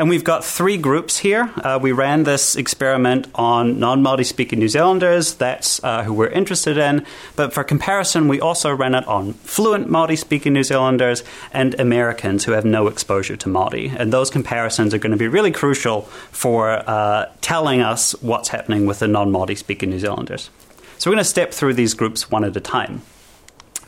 And 0.00 0.08
we've 0.08 0.24
got 0.24 0.46
three 0.46 0.78
groups 0.78 1.18
here. 1.18 1.52
Uh, 1.58 1.78
we 1.78 1.92
ran 1.92 2.22
this 2.22 2.56
experiment 2.56 3.28
on 3.34 3.78
non 3.78 4.02
Māori 4.02 4.24
speaking 4.24 4.58
New 4.58 4.66
Zealanders, 4.66 5.34
that's 5.34 5.84
uh, 5.84 6.04
who 6.04 6.14
we're 6.14 6.28
interested 6.28 6.78
in. 6.78 7.04
But 7.36 7.52
for 7.52 7.62
comparison, 7.64 8.26
we 8.26 8.40
also 8.40 8.74
ran 8.74 8.94
it 8.94 9.06
on 9.06 9.34
fluent 9.34 9.88
Māori 9.88 10.16
speaking 10.16 10.54
New 10.54 10.62
Zealanders 10.62 11.22
and 11.52 11.78
Americans 11.78 12.46
who 12.46 12.52
have 12.52 12.64
no 12.64 12.86
exposure 12.86 13.36
to 13.36 13.50
Māori. 13.50 13.94
And 13.94 14.10
those 14.10 14.30
comparisons 14.30 14.94
are 14.94 14.98
going 14.98 15.10
to 15.10 15.18
be 15.18 15.28
really 15.28 15.50
crucial 15.50 16.04
for 16.32 16.70
uh, 16.70 17.30
telling 17.42 17.82
us 17.82 18.12
what's 18.22 18.48
happening 18.48 18.86
with 18.86 19.00
the 19.00 19.06
non 19.06 19.30
Māori 19.30 19.58
speaking 19.58 19.90
New 19.90 19.98
Zealanders. 19.98 20.48
So 20.96 21.10
we're 21.10 21.16
going 21.16 21.24
to 21.24 21.28
step 21.28 21.52
through 21.52 21.74
these 21.74 21.92
groups 21.92 22.30
one 22.30 22.44
at 22.44 22.56
a 22.56 22.60
time. 22.60 23.02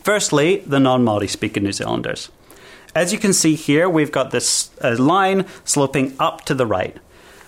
Firstly, 0.03 0.59
the 0.67 0.79
non 0.79 1.03
Māori 1.07 1.31
speaking 1.31 1.63
New 1.63 1.73
Zealanders. 1.73 2.29
As 2.95 3.13
you 3.13 3.19
can 3.19 3.33
see 3.33 3.55
here, 3.55 3.89
we've 3.89 4.13
got 4.13 4.31
this 4.31 4.71
uh, 4.83 4.97
line 4.99 5.47
sloping 5.65 6.15
up 6.19 6.45
to 6.45 6.55
the 6.55 6.67
right. 6.67 6.97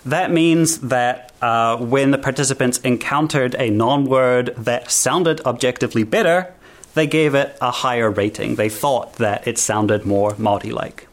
That 0.03 0.31
means 0.31 0.79
that 0.79 1.31
uh, 1.41 1.77
when 1.77 2.11
the 2.11 2.17
participants 2.17 2.79
encountered 2.79 3.55
a 3.55 3.69
non 3.69 4.05
word 4.05 4.53
that 4.57 4.91
sounded 4.91 5.41
objectively 5.41 6.03
better, 6.03 6.53
they 6.95 7.05
gave 7.05 7.35
it 7.35 7.57
a 7.61 7.71
higher 7.71 8.09
rating. 8.09 8.55
They 8.55 8.69
thought 8.69 9.13
that 9.15 9.47
it 9.47 9.57
sounded 9.57 10.05
more 10.05 10.33
Māori 10.33 10.71
like. 10.71 11.07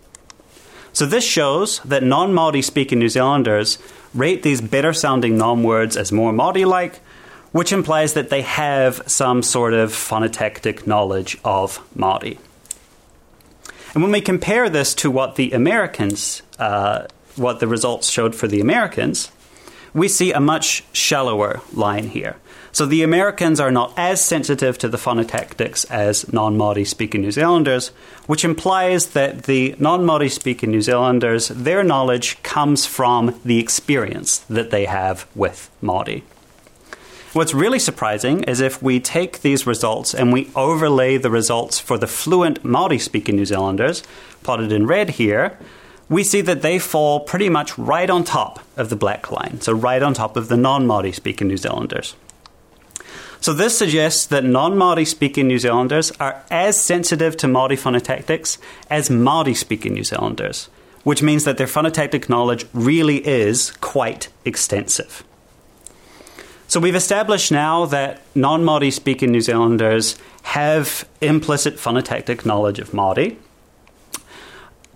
So 0.95 1.07
this 1.07 1.25
shows 1.25 1.81
that 1.81 2.03
non 2.03 2.33
Māori 2.33 2.63
speaking 2.63 2.99
New 2.99 3.09
Zealanders 3.09 3.79
rate 4.15 4.43
these 4.43 4.61
better 4.61 4.93
sounding 4.93 5.37
non 5.37 5.63
words 5.63 5.97
as 5.97 6.13
more 6.13 6.33
Māori 6.33 6.67
like, 6.67 6.97
which 7.51 7.73
implies 7.73 8.15
that 8.15 8.31
they 8.31 8.43
have 8.43 9.03
some 9.07 9.43
sort 9.43 9.75
of 9.75 9.91
phonotactic 9.91 10.87
knowledge 10.87 11.39
of 11.45 11.81
Māori. 11.97 12.39
And 13.95 14.03
when 14.03 14.13
we 14.13 14.21
compare 14.21 14.71
this 14.71 14.95
to 14.97 15.11
what 15.11 15.37
the 15.37 15.53
Americans, 15.53 16.43
uh, 16.59 17.07
what 17.37 17.61
the 17.61 17.69
results 17.69 18.09
showed 18.09 18.35
for 18.35 18.49
the 18.49 18.61
Americans, 18.61 19.31
we 19.95 20.09
see 20.09 20.33
a 20.33 20.41
much 20.41 20.85
shallower 20.93 21.61
line 21.75 22.09
here. 22.09 22.37
So 22.75 22.87
the 22.87 23.03
Americans 23.03 23.61
are 23.61 23.71
not 23.71 23.93
as 23.99 24.25
sensitive 24.25 24.79
to 24.79 24.89
the 24.89 24.97
phonotactics 24.97 25.85
as 25.91 26.33
non 26.33 26.57
Māori 26.57 26.87
speaking 26.87 27.21
New 27.21 27.31
Zealanders, 27.31 27.89
which 28.27 28.47
implies 28.47 29.09
that 29.09 29.43
the 29.43 29.75
non 29.79 30.07
Māori 30.07 30.31
speaking 30.31 30.71
New 30.71 30.81
Zealanders, 30.81 31.49
their 31.49 31.85
knowledge 31.85 32.43
comes 32.43 32.87
from 32.87 33.39
the 33.45 33.59
experience 33.59 34.39
that 34.49 34.71
they 34.71 34.87
have 34.87 35.27
with 35.35 35.71
Māori. 35.83 36.23
What's 37.33 37.55
really 37.55 37.79
surprising 37.79 38.43
is 38.43 38.61
if 38.61 38.83
we 38.83 39.01
take 39.01 39.41
these 39.41 39.67
results 39.67 40.15
and 40.15 40.35
we 40.35 40.51
overlay 40.55 41.17
the 41.17 41.31
results 41.31 41.81
for 41.81 41.97
the 41.97 42.07
fluent 42.07 42.63
Maori 42.63 42.99
speaking 42.99 43.37
New 43.37 43.47
Zealanders, 43.47 44.03
plotted 44.43 44.71
in 44.71 44.87
red 44.87 45.09
here, 45.09 45.57
we 46.11 46.25
see 46.25 46.43
that 46.43 46.61
they 46.61 46.79
fall 46.79 47.21
pretty 47.21 47.49
much 47.49 47.79
right 47.79 48.11
on 48.11 48.23
top 48.23 48.61
of 48.77 48.91
the 48.91 48.97
black 48.97 49.31
line, 49.31 49.63
so 49.63 49.73
right 49.73 50.03
on 50.03 50.13
top 50.13 50.37
of 50.37 50.49
the 50.49 50.59
non 50.59 50.87
Maori 50.87 51.11
speaking 51.11 51.49
New 51.49 51.57
Zealanders. 51.57 52.15
So 53.41 53.55
this 53.55 53.79
suggests 53.79 54.27
that 54.27 54.45
non 54.45 54.77
Maori 54.77 55.07
speaking 55.07 55.49
New 55.49 55.59
Zealanders 55.59 56.11
are 56.21 56.45
as 56.51 56.79
sensitive 56.79 57.39
to 57.39 57.49
Maori 57.49 57.79
phonotactics 57.79 58.59
as 58.91 59.09
Maori 59.09 59.55
speaking 59.55 59.95
New 59.95 60.05
Zealanders, 60.05 60.69
which 61.03 61.23
means 61.23 61.45
that 61.45 61.57
their 61.57 61.67
phonotactic 61.67 62.29
knowledge 62.29 62.67
really 62.75 63.27
is 63.27 63.71
quite 63.81 64.29
extensive. 64.45 65.25
So 66.73 66.81
we've 66.81 66.95
established 66.95 67.53
now 67.53 67.85
that 67.85 68.23
non 68.35 68.65
Māori 68.65 68.91
speaking 68.91 69.31
New 69.31 69.43
Zealanders 69.43 70.17
have 70.41 71.07
implicit 71.21 71.77
phonotactic 71.77 72.47
knowledge 72.47 72.79
of 72.79 72.93
Māori. 72.93 73.37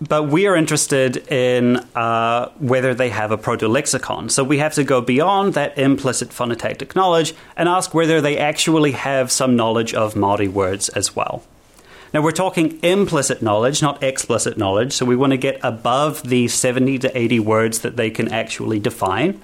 But 0.01 0.23
we 0.23 0.47
are 0.47 0.57
interested 0.57 1.19
in 1.31 1.77
uh, 1.95 2.49
whether 2.61 2.95
they 2.95 3.11
have 3.11 3.31
a 3.31 3.37
proto 3.37 3.69
lexicon. 3.69 4.31
So 4.31 4.43
we 4.43 4.57
have 4.57 4.73
to 4.73 4.85
go 4.85 5.03
beyond 5.03 5.53
that 5.53 5.77
implicit 5.77 6.31
phonotactic 6.31 6.97
knowledge 6.97 7.35
and 7.59 7.69
ask 7.69 7.93
whether 7.93 8.23
they 8.23 8.39
actually 8.39 8.93
have 8.93 9.31
some 9.31 9.55
knowledge 9.55 9.93
of 9.93 10.15
Māori 10.15 10.49
words 10.49 10.89
as 10.89 11.15
well. 11.15 11.45
Now, 12.15 12.23
we're 12.23 12.33
talking 12.33 12.83
implicit 12.83 13.43
knowledge, 13.43 13.83
not 13.83 14.03
explicit 14.03 14.57
knowledge, 14.57 14.95
so 14.95 15.05
we 15.05 15.15
want 15.15 15.33
to 15.33 15.37
get 15.37 15.61
above 15.63 16.23
the 16.27 16.49
70 16.49 17.01
to 17.01 17.15
80 17.19 17.41
words 17.41 17.81
that 17.81 17.99
they 17.99 18.11
can 18.11 18.33
actually 18.33 18.79
define. 18.79 19.43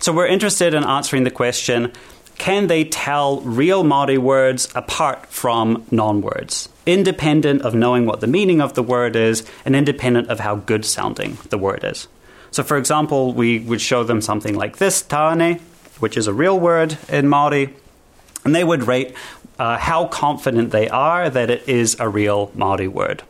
So 0.00 0.14
we're 0.14 0.26
interested 0.26 0.72
in 0.72 0.82
answering 0.82 1.24
the 1.24 1.30
question 1.30 1.92
can 2.38 2.68
they 2.68 2.84
tell 2.84 3.42
real 3.42 3.84
Māori 3.84 4.16
words 4.16 4.72
apart 4.74 5.26
from 5.26 5.84
non 5.90 6.22
words, 6.22 6.70
independent 6.86 7.60
of 7.60 7.74
knowing 7.74 8.06
what 8.06 8.20
the 8.20 8.26
meaning 8.26 8.62
of 8.62 8.72
the 8.72 8.82
word 8.82 9.14
is 9.14 9.44
and 9.66 9.76
independent 9.76 10.30
of 10.30 10.40
how 10.40 10.56
good 10.56 10.86
sounding 10.86 11.36
the 11.50 11.58
word 11.58 11.84
is? 11.84 12.08
So, 12.50 12.62
for 12.62 12.78
example, 12.78 13.34
we 13.34 13.58
would 13.58 13.82
show 13.82 14.02
them 14.02 14.22
something 14.22 14.54
like 14.54 14.78
this, 14.78 15.02
tāne, 15.02 15.60
which 15.98 16.16
is 16.16 16.26
a 16.26 16.32
real 16.32 16.58
word 16.58 16.96
in 17.10 17.26
Māori, 17.26 17.74
and 18.42 18.54
they 18.54 18.64
would 18.64 18.84
rate 18.84 19.14
uh, 19.58 19.76
how 19.76 20.06
confident 20.06 20.70
they 20.70 20.88
are 20.88 21.28
that 21.28 21.50
it 21.50 21.68
is 21.68 22.00
a 22.00 22.08
real 22.08 22.48
Māori 22.56 22.88
word. 22.88 23.22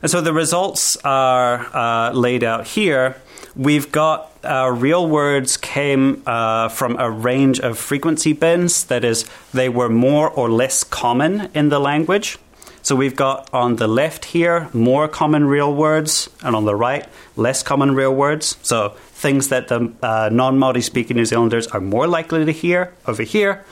And 0.00 0.10
so 0.10 0.22
the 0.22 0.32
results 0.32 0.96
are 1.04 1.66
uh, 1.76 2.12
laid 2.12 2.42
out 2.42 2.66
here. 2.66 3.16
We've 3.54 3.92
got 3.92 4.35
uh, 4.46 4.68
real 4.70 5.08
words 5.08 5.56
came 5.56 6.22
uh, 6.26 6.68
from 6.68 6.98
a 6.98 7.10
range 7.10 7.60
of 7.60 7.78
frequency 7.78 8.32
bins. 8.32 8.84
That 8.84 9.04
is, 9.04 9.24
they 9.52 9.68
were 9.68 9.88
more 9.88 10.30
or 10.30 10.48
less 10.48 10.84
common 10.84 11.50
in 11.54 11.68
the 11.68 11.78
language. 11.78 12.38
So 12.82 12.94
we've 12.94 13.16
got 13.16 13.52
on 13.52 13.76
the 13.76 13.88
left 13.88 14.26
here 14.26 14.68
more 14.72 15.08
common 15.08 15.46
real 15.46 15.74
words, 15.74 16.30
and 16.44 16.54
on 16.54 16.66
the 16.66 16.74
right 16.76 17.04
less 17.34 17.62
common 17.62 17.96
real 17.96 18.14
words. 18.14 18.56
So 18.62 18.90
things 19.10 19.48
that 19.48 19.66
the 19.68 19.92
uh, 20.02 20.28
non 20.32 20.56
Māori 20.58 20.82
speaking 20.82 21.16
New 21.16 21.24
Zealanders 21.24 21.66
are 21.68 21.80
more 21.80 22.06
likely 22.06 22.44
to 22.44 22.52
hear 22.52 22.92
over 23.06 23.24
here, 23.24 23.64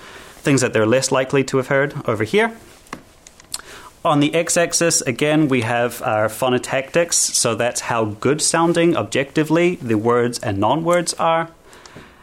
things 0.43 0.63
that 0.63 0.73
they're 0.73 0.85
less 0.85 1.13
likely 1.13 1.45
to 1.45 1.59
have 1.59 1.69
heard 1.69 1.95
over 2.09 2.25
here. 2.25 2.57
On 4.05 4.21
the 4.21 4.35
x 4.35 4.59
axis, 4.59 5.01
again, 5.01 5.49
we 5.49 5.63
have 5.63 6.03
our 6.03 6.29
phonotactics, 6.29 7.15
so 7.15 7.55
that's 7.55 7.81
how 7.81 8.05
good 8.05 8.43
sounding 8.43 8.99
objectively 8.99 9.77
the 9.77 9.97
words 9.97 10.39
and 10.41 10.59
non 10.59 10.85
words 10.85 11.15
are. 11.15 11.49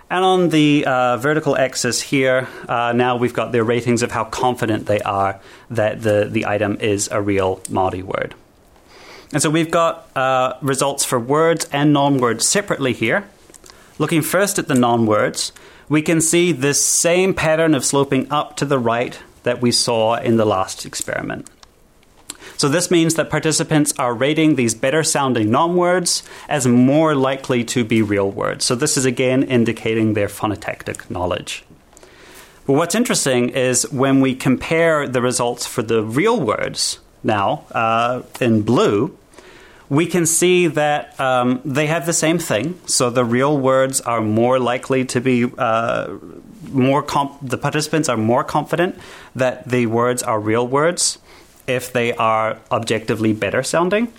And 0.08 0.24
on 0.24 0.50
the 0.50 0.86
uh, 0.86 1.18
vertical 1.18 1.58
axis 1.58 2.00
here, 2.00 2.48
uh, 2.70 2.94
now 2.94 3.16
we've 3.16 3.34
got 3.34 3.52
their 3.52 3.64
ratings 3.64 4.04
of 4.04 4.12
how 4.12 4.26
confident 4.26 4.86
they 4.86 5.00
are 5.00 5.40
that 5.72 6.04
the, 6.04 6.28
the 6.30 6.46
item 6.46 6.78
is 6.80 7.10
a 7.12 7.20
real 7.20 7.58
Māori 7.62 8.04
word. 8.04 8.36
And 9.34 9.42
so 9.42 9.50
we've 9.50 9.72
got 9.72 10.16
uh, 10.16 10.58
results 10.62 11.04
for 11.04 11.20
words 11.20 11.68
and 11.72 11.94
non 11.94 12.20
words 12.20 12.48
separately 12.48 12.94
here. 12.94 13.28
Looking 13.98 14.22
first 14.22 14.60
at 14.60 14.68
the 14.68 14.76
non 14.76 15.08
words, 15.08 15.52
we 15.90 16.04
can 16.04 16.22
see 16.22 16.52
this 16.52 16.86
same 16.86 17.34
pattern 17.34 17.74
of 17.74 17.84
sloping 17.84 18.32
up 18.32 18.56
to 18.58 18.66
the 18.66 18.78
right 18.78 19.18
that 19.42 19.62
we 19.62 19.72
saw 19.72 20.18
in 20.18 20.38
the 20.38 20.46
last 20.46 20.86
experiment. 20.86 21.50
So 22.62 22.70
this 22.70 22.92
means 22.92 23.16
that 23.16 23.32
participants 23.32 23.92
are 23.98 24.14
rating 24.14 24.54
these 24.54 24.76
better 24.76 25.02
sounding 25.04 25.50
non 25.50 25.76
words 25.76 26.22
as 26.48 26.68
more 26.68 27.16
likely 27.16 27.64
to 27.64 27.84
be 27.84 28.04
real 28.04 28.30
words. 28.30 28.66
So 28.66 28.76
this 28.76 28.98
is 28.98 29.04
again 29.04 29.42
indicating 29.42 30.14
their 30.14 30.28
phonotactic 30.28 31.10
knowledge. 31.10 31.64
But 32.68 32.74
what's 32.74 32.94
interesting 32.94 33.50
is 33.50 33.92
when 33.92 34.22
we 34.22 34.36
compare 34.36 35.08
the 35.08 35.24
results 35.24 35.66
for 35.66 35.82
the 35.82 36.04
real 36.04 36.40
words 36.40 37.00
now 37.24 37.66
uh, 37.72 38.22
in 38.40 38.62
blue, 38.62 39.18
we 39.90 40.06
can 40.06 40.28
see 40.28 40.68
that 40.68 41.20
um, 41.20 41.62
they 41.66 41.88
have 41.88 42.06
the 42.06 42.14
same 42.14 42.38
thing. 42.38 42.80
So 42.86 43.10
the 43.10 43.26
real 43.26 43.58
words 43.58 44.02
are 44.02 44.22
more 44.22 44.60
likely 44.60 45.04
to 45.06 45.20
be 45.20 45.52
uh, 45.58 46.16
more. 46.70 47.02
Comp- 47.02 47.40
the 47.42 47.58
participants 47.58 48.08
are 48.08 48.18
more 48.18 48.44
confident 48.44 49.00
that 49.36 49.68
the 49.68 49.88
words 49.88 50.22
are 50.22 50.40
real 50.40 50.68
words 50.68 51.18
if 51.76 51.92
they 51.92 52.14
are 52.14 52.58
objectively 52.72 53.34
better 53.34 53.64
sounding. 53.64 54.12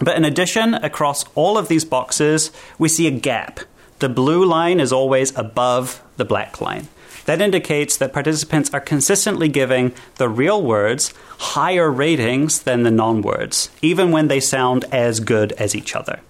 But 0.00 0.16
in 0.16 0.24
addition, 0.24 0.74
across 0.74 1.24
all 1.34 1.56
of 1.56 1.68
these 1.68 1.84
boxes, 1.84 2.50
we 2.78 2.88
see 2.88 3.06
a 3.06 3.10
gap. 3.10 3.60
The 4.00 4.08
blue 4.08 4.44
line 4.44 4.80
is 4.80 4.92
always 4.92 5.36
above 5.38 6.02
the 6.16 6.24
black 6.24 6.60
line. 6.60 6.88
That 7.26 7.40
indicates 7.40 7.96
that 7.98 8.12
participants 8.12 8.74
are 8.74 8.80
consistently 8.80 9.48
giving 9.48 9.92
the 10.16 10.28
real 10.28 10.60
words 10.62 11.14
higher 11.38 11.90
ratings 11.90 12.62
than 12.62 12.82
the 12.82 12.90
non 12.90 13.22
words, 13.22 13.70
even 13.80 14.10
when 14.10 14.28
they 14.28 14.40
sound 14.40 14.84
as 14.90 15.20
good 15.20 15.52
as 15.52 15.76
each 15.76 15.94
other. 15.94 16.20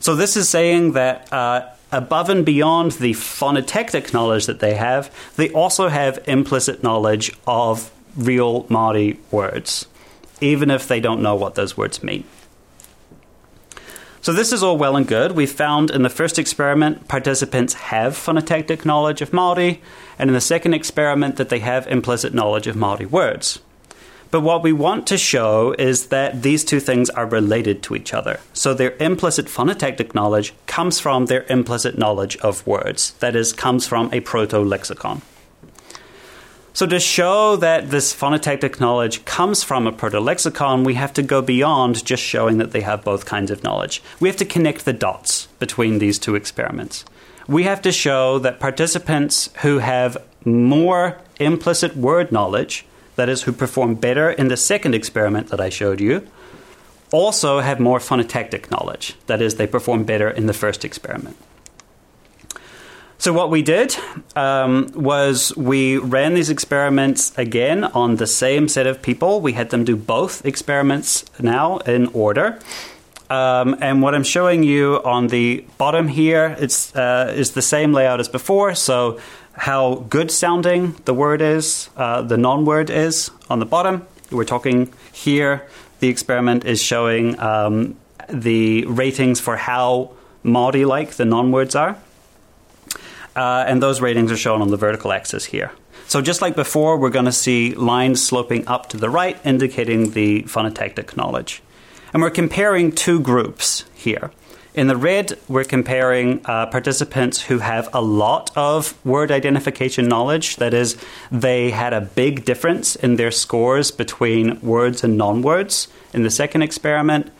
So, 0.00 0.14
this 0.14 0.36
is 0.36 0.48
saying 0.48 0.92
that 0.92 1.32
uh, 1.32 1.70
above 1.90 2.28
and 2.28 2.44
beyond 2.44 2.92
the 2.92 3.12
phonotactic 3.12 4.12
knowledge 4.12 4.46
that 4.46 4.60
they 4.60 4.74
have, 4.74 5.10
they 5.36 5.50
also 5.50 5.88
have 5.88 6.22
implicit 6.26 6.82
knowledge 6.82 7.32
of 7.46 7.90
real 8.16 8.64
Māori 8.64 9.18
words, 9.30 9.86
even 10.40 10.70
if 10.70 10.88
they 10.88 11.00
don't 11.00 11.22
know 11.22 11.34
what 11.34 11.54
those 11.54 11.76
words 11.76 12.02
mean. 12.02 12.24
So, 14.20 14.32
this 14.32 14.52
is 14.52 14.62
all 14.62 14.76
well 14.76 14.96
and 14.96 15.06
good. 15.06 15.32
We 15.32 15.46
found 15.46 15.90
in 15.90 16.02
the 16.02 16.10
first 16.10 16.38
experiment 16.38 17.08
participants 17.08 17.74
have 17.74 18.14
phonotactic 18.14 18.84
knowledge 18.84 19.22
of 19.22 19.30
Māori, 19.30 19.78
and 20.18 20.28
in 20.28 20.34
the 20.34 20.40
second 20.40 20.74
experiment 20.74 21.36
that 21.36 21.48
they 21.48 21.60
have 21.60 21.86
implicit 21.86 22.34
knowledge 22.34 22.66
of 22.66 22.76
Māori 22.76 23.08
words. 23.08 23.60
But 24.30 24.42
what 24.42 24.62
we 24.62 24.72
want 24.72 25.06
to 25.06 25.16
show 25.16 25.74
is 25.78 26.08
that 26.08 26.42
these 26.42 26.62
two 26.62 26.80
things 26.80 27.08
are 27.10 27.24
related 27.24 27.82
to 27.84 27.94
each 27.94 28.12
other. 28.12 28.40
So 28.52 28.74
their 28.74 28.94
implicit 29.00 29.46
phonotactic 29.46 30.14
knowledge 30.14 30.52
comes 30.66 31.00
from 31.00 31.26
their 31.26 31.46
implicit 31.48 31.96
knowledge 31.96 32.36
of 32.38 32.66
words, 32.66 33.12
that 33.20 33.34
is, 33.34 33.54
comes 33.54 33.86
from 33.86 34.12
a 34.12 34.20
proto 34.20 34.58
lexicon. 34.58 35.22
So, 36.78 36.86
to 36.86 37.00
show 37.00 37.56
that 37.56 37.90
this 37.90 38.14
phonotactic 38.14 38.78
knowledge 38.78 39.24
comes 39.24 39.64
from 39.64 39.88
a 39.88 39.92
proto 39.92 40.20
lexicon, 40.20 40.84
we 40.84 40.94
have 40.94 41.12
to 41.14 41.24
go 41.24 41.42
beyond 41.42 42.04
just 42.04 42.22
showing 42.22 42.58
that 42.58 42.70
they 42.70 42.82
have 42.82 43.02
both 43.02 43.26
kinds 43.26 43.50
of 43.50 43.64
knowledge. 43.64 44.00
We 44.20 44.28
have 44.28 44.36
to 44.36 44.44
connect 44.44 44.84
the 44.84 44.92
dots 44.92 45.48
between 45.58 45.98
these 45.98 46.20
two 46.20 46.36
experiments. 46.36 47.04
We 47.48 47.64
have 47.64 47.82
to 47.82 47.90
show 47.90 48.38
that 48.38 48.60
participants 48.60 49.50
who 49.62 49.78
have 49.78 50.18
more 50.44 51.18
implicit 51.40 51.96
word 51.96 52.30
knowledge, 52.30 52.86
that 53.16 53.28
is, 53.28 53.42
who 53.42 53.50
perform 53.50 53.96
better 53.96 54.30
in 54.30 54.46
the 54.46 54.56
second 54.56 54.94
experiment 54.94 55.48
that 55.48 55.60
I 55.60 55.70
showed 55.70 56.00
you, 56.00 56.28
also 57.10 57.58
have 57.58 57.80
more 57.80 57.98
phonotactic 57.98 58.70
knowledge, 58.70 59.16
that 59.26 59.42
is, 59.42 59.56
they 59.56 59.66
perform 59.66 60.04
better 60.04 60.30
in 60.30 60.46
the 60.46 60.54
first 60.54 60.84
experiment. 60.84 61.36
So, 63.20 63.32
what 63.32 63.50
we 63.50 63.62
did 63.62 63.96
um, 64.36 64.92
was 64.94 65.52
we 65.56 65.98
ran 65.98 66.34
these 66.34 66.50
experiments 66.50 67.36
again 67.36 67.82
on 67.82 68.14
the 68.14 68.28
same 68.28 68.68
set 68.68 68.86
of 68.86 69.02
people. 69.02 69.40
We 69.40 69.54
had 69.54 69.70
them 69.70 69.82
do 69.82 69.96
both 69.96 70.46
experiments 70.46 71.24
now 71.40 71.78
in 71.78 72.06
order. 72.08 72.60
Um, 73.28 73.76
and 73.80 74.02
what 74.02 74.14
I'm 74.14 74.22
showing 74.22 74.62
you 74.62 75.02
on 75.04 75.26
the 75.26 75.64
bottom 75.78 76.06
here 76.06 76.56
it's, 76.60 76.94
uh, 76.94 77.34
is 77.36 77.52
the 77.52 77.60
same 77.60 77.92
layout 77.92 78.20
as 78.20 78.28
before. 78.28 78.76
So, 78.76 79.18
how 79.54 80.06
good 80.08 80.30
sounding 80.30 80.94
the 81.04 81.12
word 81.12 81.42
is, 81.42 81.90
uh, 81.96 82.22
the 82.22 82.36
non 82.36 82.64
word 82.64 82.88
is 82.88 83.32
on 83.50 83.58
the 83.58 83.66
bottom. 83.66 84.06
We're 84.30 84.44
talking 84.44 84.92
here, 85.12 85.66
the 85.98 86.06
experiment 86.06 86.64
is 86.64 86.80
showing 86.80 87.36
um, 87.40 87.96
the 88.28 88.84
ratings 88.84 89.40
for 89.40 89.56
how 89.56 90.12
Maori 90.44 90.84
like 90.84 91.14
the 91.14 91.24
non 91.24 91.50
words 91.50 91.74
are 91.74 91.98
uh, 93.38 93.64
and 93.68 93.80
those 93.80 94.00
ratings 94.00 94.32
are 94.32 94.36
shown 94.36 94.60
on 94.60 94.70
the 94.70 94.76
vertical 94.76 95.12
axis 95.12 95.44
here. 95.44 95.70
So 96.08 96.20
just 96.20 96.42
like 96.42 96.56
before, 96.56 96.98
we're 96.98 97.10
going 97.10 97.26
to 97.26 97.32
see 97.32 97.72
lines 97.74 98.24
sloping 98.24 98.66
up 98.66 98.88
to 98.88 98.96
the 98.96 99.08
right, 99.08 99.38
indicating 99.44 100.10
the 100.10 100.42
phonotactic 100.42 101.16
knowledge. 101.16 101.62
And 102.12 102.20
we're 102.20 102.30
comparing 102.30 102.90
two 102.90 103.20
groups 103.20 103.84
here. 103.94 104.32
In 104.74 104.88
the 104.88 104.96
red, 104.96 105.38
we're 105.48 105.64
comparing 105.64 106.40
uh, 106.46 106.66
participants 106.66 107.42
who 107.42 107.58
have 107.58 107.88
a 107.92 108.02
lot 108.02 108.50
of 108.56 108.94
word 109.04 109.30
identification 109.30 110.08
knowledge. 110.08 110.56
That 110.56 110.74
is, 110.74 110.96
they 111.30 111.70
had 111.70 111.92
a 111.92 112.00
big 112.00 112.44
difference 112.44 112.96
in 112.96 113.16
their 113.16 113.30
scores 113.30 113.92
between 113.92 114.60
words 114.60 115.04
and 115.04 115.16
non 115.16 115.42
words 115.42 115.88
in 116.12 116.22
the 116.22 116.30
second 116.30 116.62
experiment. 116.62 117.30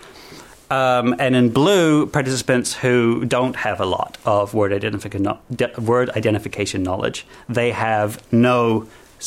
Um, 0.70 1.16
and 1.18 1.34
in 1.34 1.48
blue, 1.48 2.06
participants 2.06 2.74
who 2.74 3.24
don't 3.24 3.56
have 3.56 3.80
a 3.80 3.86
lot 3.86 4.18
of 4.26 4.52
word, 4.52 4.70
identific- 4.70 5.78
word 5.78 6.10
identification 6.10 6.82
knowledge, 6.82 7.26
they 7.48 7.72
have 7.72 8.22
no 8.30 8.86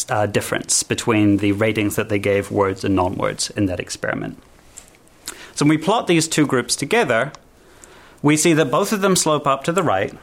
uh, 0.10 0.28
difference 0.28 0.84
between 0.84 1.38
the 1.38 1.52
ratings 1.54 1.96
that 1.96 2.10
they 2.10 2.20
gave 2.20 2.52
words 2.52 2.84
and 2.84 2.96
non 2.96 3.16
words 3.16 3.50
in 3.52 3.66
that 3.66 3.80
experiment. 3.80 4.38
So 5.56 5.66
when 5.66 5.70
we 5.70 5.78
plot 5.78 6.08
these 6.08 6.28
two 6.28 6.46
groups 6.46 6.76
together, 6.76 7.32
we 8.22 8.38
see 8.38 8.54
that 8.54 8.70
both 8.70 8.94
of 8.94 9.02
them 9.02 9.16
slope 9.16 9.48
up 9.48 9.64
to 9.64 9.72
the 9.72 9.84
right. 9.84 10.14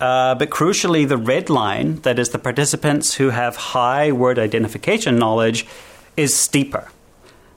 Uh, 0.00 0.34
but 0.34 0.50
crucially, 0.50 1.06
the 1.06 1.18
red 1.18 1.48
line, 1.48 1.96
that 1.96 2.18
is 2.18 2.30
the 2.30 2.38
participants 2.38 3.14
who 3.14 3.30
have 3.30 3.56
high 3.56 4.10
word 4.10 4.38
identification 4.38 5.16
knowledge, 5.16 5.66
is 6.16 6.34
steeper. 6.34 6.90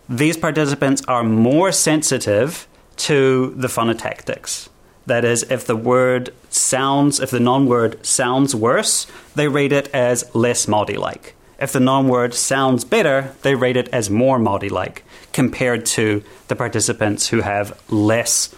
These 0.08 0.38
participants 0.38 1.02
are 1.08 1.24
more 1.24 1.72
sensitive 1.72 2.68
to 2.98 3.54
the 3.56 3.68
phonotactics. 3.68 4.70
That 5.06 5.24
is, 5.24 5.44
if 5.44 5.66
the 5.66 5.76
word 5.76 6.34
sounds, 6.50 7.20
if 7.20 7.30
the 7.30 7.40
non 7.40 7.68
word 7.68 8.04
sounds 8.06 8.56
worse, 8.56 9.08
they 9.36 9.48
rate 9.48 9.72
it 9.72 9.88
as 9.94 10.34
less 10.34 10.66
Māori 10.66 10.98
like. 10.98 11.36
If 11.60 11.72
the 11.72 11.80
non 11.80 12.08
word 12.08 12.34
sounds 12.34 12.84
better, 12.84 13.34
they 13.44 13.56
rate 13.56 13.78
it 13.78 13.88
as 13.90 14.10
more 14.10 14.40
Māori 14.40 14.72
like, 14.72 15.04
compared 15.32 15.86
to 15.88 16.24
the 16.48 16.56
participants 16.56 17.28
who 17.28 17.42
have 17.42 17.80
less 17.90 18.54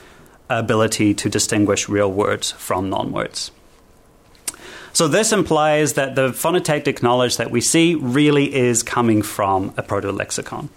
ability 0.50 1.13
to 1.15 1.29
distinguish 1.29 1.89
real 1.89 2.12
words 2.12 2.51
from 2.53 2.89
non 2.89 3.12
words. 3.12 3.51
So, 4.94 5.08
this 5.08 5.32
implies 5.32 5.94
that 5.94 6.15
the 6.15 6.29
phonotactic 6.29 7.03
knowledge 7.03 7.38
that 7.38 7.51
we 7.51 7.62
see 7.62 7.94
really 7.94 8.56
is 8.56 8.82
coming 8.82 9.22
from 9.22 9.74
a 9.77 9.84
proto 9.84 10.12
lexicon. 10.12 10.70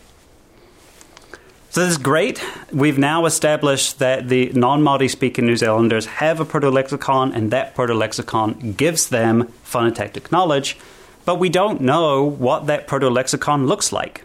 So 1.70 1.83
this 1.83 1.90
is 1.92 1.98
great. 1.98 2.44
We've 2.72 2.98
now 2.98 3.26
established 3.26 4.00
that 4.00 4.28
the 4.28 4.50
non 4.54 4.83
Māori 4.83 5.09
speaking 5.09 5.46
New 5.46 5.54
Zealanders 5.54 6.04
have 6.06 6.40
a 6.40 6.44
proto 6.44 6.68
lexicon, 6.68 7.33
and 7.33 7.52
that 7.52 7.76
proto 7.76 7.94
lexicon 7.94 8.72
gives 8.72 9.09
them 9.09 9.52
phonotactic 9.64 10.33
knowledge, 10.33 10.76
but 11.24 11.38
we 11.38 11.48
don't 11.48 11.80
know 11.80 12.24
what 12.24 12.66
that 12.66 12.88
proto 12.88 13.09
lexicon 13.09 13.68
looks 13.68 13.92
like. 13.92 14.24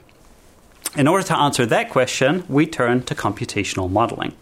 In 0.98 1.08
order 1.08 1.24
to 1.28 1.38
answer 1.38 1.68
that 1.68 1.92
question, 1.92 2.46
we 2.50 2.66
turn 2.66 3.04
to 3.04 3.14
computational 3.14 3.92
modeling. 3.92 4.34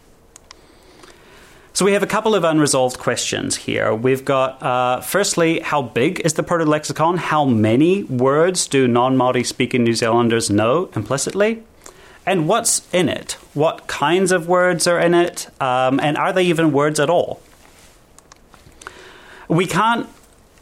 So 1.74 1.84
we 1.84 1.92
have 1.92 2.02
a 2.02 2.06
couple 2.06 2.34
of 2.34 2.42
unresolved 2.42 2.98
questions 2.98 3.56
here. 3.56 3.94
We've 3.94 4.24
got, 4.24 4.62
uh, 4.62 5.00
firstly, 5.02 5.60
how 5.60 5.82
big 5.82 6.20
is 6.20 6.34
the 6.34 6.42
proto 6.42 6.64
lexicon? 6.64 7.18
How 7.18 7.44
many 7.44 8.04
words 8.04 8.66
do 8.66 8.88
non 8.88 9.14
Māori 9.14 9.44
speaking 9.44 9.84
New 9.84 9.92
Zealanders 9.92 10.48
know 10.48 10.88
implicitly? 10.96 11.64
And 12.26 12.48
what's 12.48 12.82
in 12.92 13.08
it? 13.08 13.32
What 13.54 13.86
kinds 13.86 14.32
of 14.32 14.48
words 14.48 14.86
are 14.86 14.98
in 14.98 15.14
it? 15.14 15.48
Um, 15.60 16.00
and 16.00 16.16
are 16.16 16.32
they 16.32 16.44
even 16.44 16.72
words 16.72 16.98
at 16.98 17.10
all? 17.10 17.40
We 19.48 19.66
can't 19.66 20.08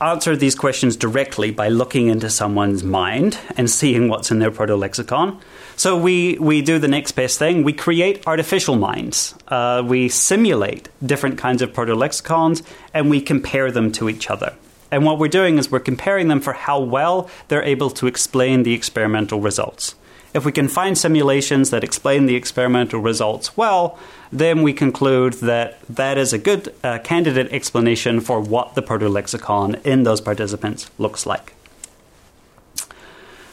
answer 0.01 0.35
these 0.35 0.57
questions 0.57 0.97
directly 0.97 1.53
by 1.53 1.69
looking 1.69 2.09
into 2.09 2.29
someone's 2.29 2.83
mind 2.83 3.39
and 3.57 3.71
seeing 3.71 4.09
what's 4.09 4.31
in 4.31 4.41
their 4.41 4.51
proto 4.51 4.75
lexicon. 4.75 5.41
So 5.77 5.97
we, 5.97 6.37
we 6.39 6.61
do 6.61 6.79
the 6.79 6.89
next 6.89 7.13
best 7.13 7.39
thing. 7.39 7.63
We 7.63 7.73
create 7.73 8.27
artificial 8.27 8.75
minds. 8.75 9.35
Uh, 9.47 9.83
we 9.87 10.09
simulate 10.09 10.89
different 11.05 11.39
kinds 11.39 11.63
of 11.63 11.73
proto 11.73 11.95
lexicons 11.95 12.63
and 12.93 13.09
we 13.09 13.21
compare 13.21 13.71
them 13.71 13.93
to 13.93 14.09
each 14.09 14.29
other. 14.29 14.55
And 14.91 15.07
what 15.07 15.19
we're 15.19 15.29
doing 15.29 15.57
is 15.57 15.71
we're 15.71 15.81
comparing 15.81 16.29
them 16.29 16.41
for 16.41 16.53
how 16.53 16.81
well 16.81 17.31
they're 17.49 17.63
able 17.63 17.89
to 17.91 18.07
explain 18.07 18.65
the 18.65 18.75
experimental 18.75 19.41
results. 19.41 19.95
If 20.35 20.47
we 20.47 20.53
can 20.53 20.69
find 20.69 20.97
simulations 20.97 21.71
that 21.71 21.85
explain 21.85 22.27
the 22.27 22.37
experimental 22.37 23.01
results 23.01 23.57
well, 23.57 23.99
then 24.33 24.63
we 24.63 24.73
conclude 24.73 25.35
that 25.35 25.79
that 25.89 26.17
is 26.17 26.33
a 26.33 26.39
good 26.39 26.75
uh, 26.83 26.99
candidate 27.01 27.53
explanation 27.53 28.21
for 28.21 28.41
what 28.41 28.75
the 28.75 28.81
proto-lexicon 28.81 29.75
in 29.85 30.05
those 30.05 30.23
participants 30.23 30.91
looks 30.99 31.27
like. 31.27 31.53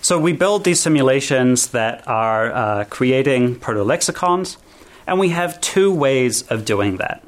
So 0.02 0.18
we 0.18 0.32
build 0.32 0.64
these 0.64 0.80
simulations 0.80 1.68
that 1.68 2.08
are 2.08 2.52
uh, 2.52 2.86
creating 2.86 3.60
proto-lexicons, 3.60 4.58
and 5.06 5.20
we 5.20 5.30
have 5.30 5.60
two 5.60 5.94
ways 5.94 6.44
of 6.44 6.64
doing 6.64 6.98
that. 6.98 7.22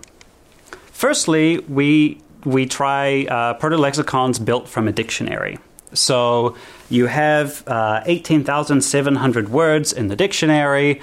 Firstly, 0.92 1.60
we 1.60 2.22
we 2.44 2.66
try 2.66 3.26
uh, 3.26 3.54
proto-lexicons 3.56 4.40
built 4.40 4.68
from 4.68 4.88
a 4.88 4.92
dictionary. 4.92 5.60
So 5.94 6.56
you 6.92 7.08
have 7.08 7.64
uh, 7.68 8.04
18,700 8.06 9.50
words 9.50 9.94
in 9.94 10.10
the 10.10 10.16
dictionary. 10.16 11.02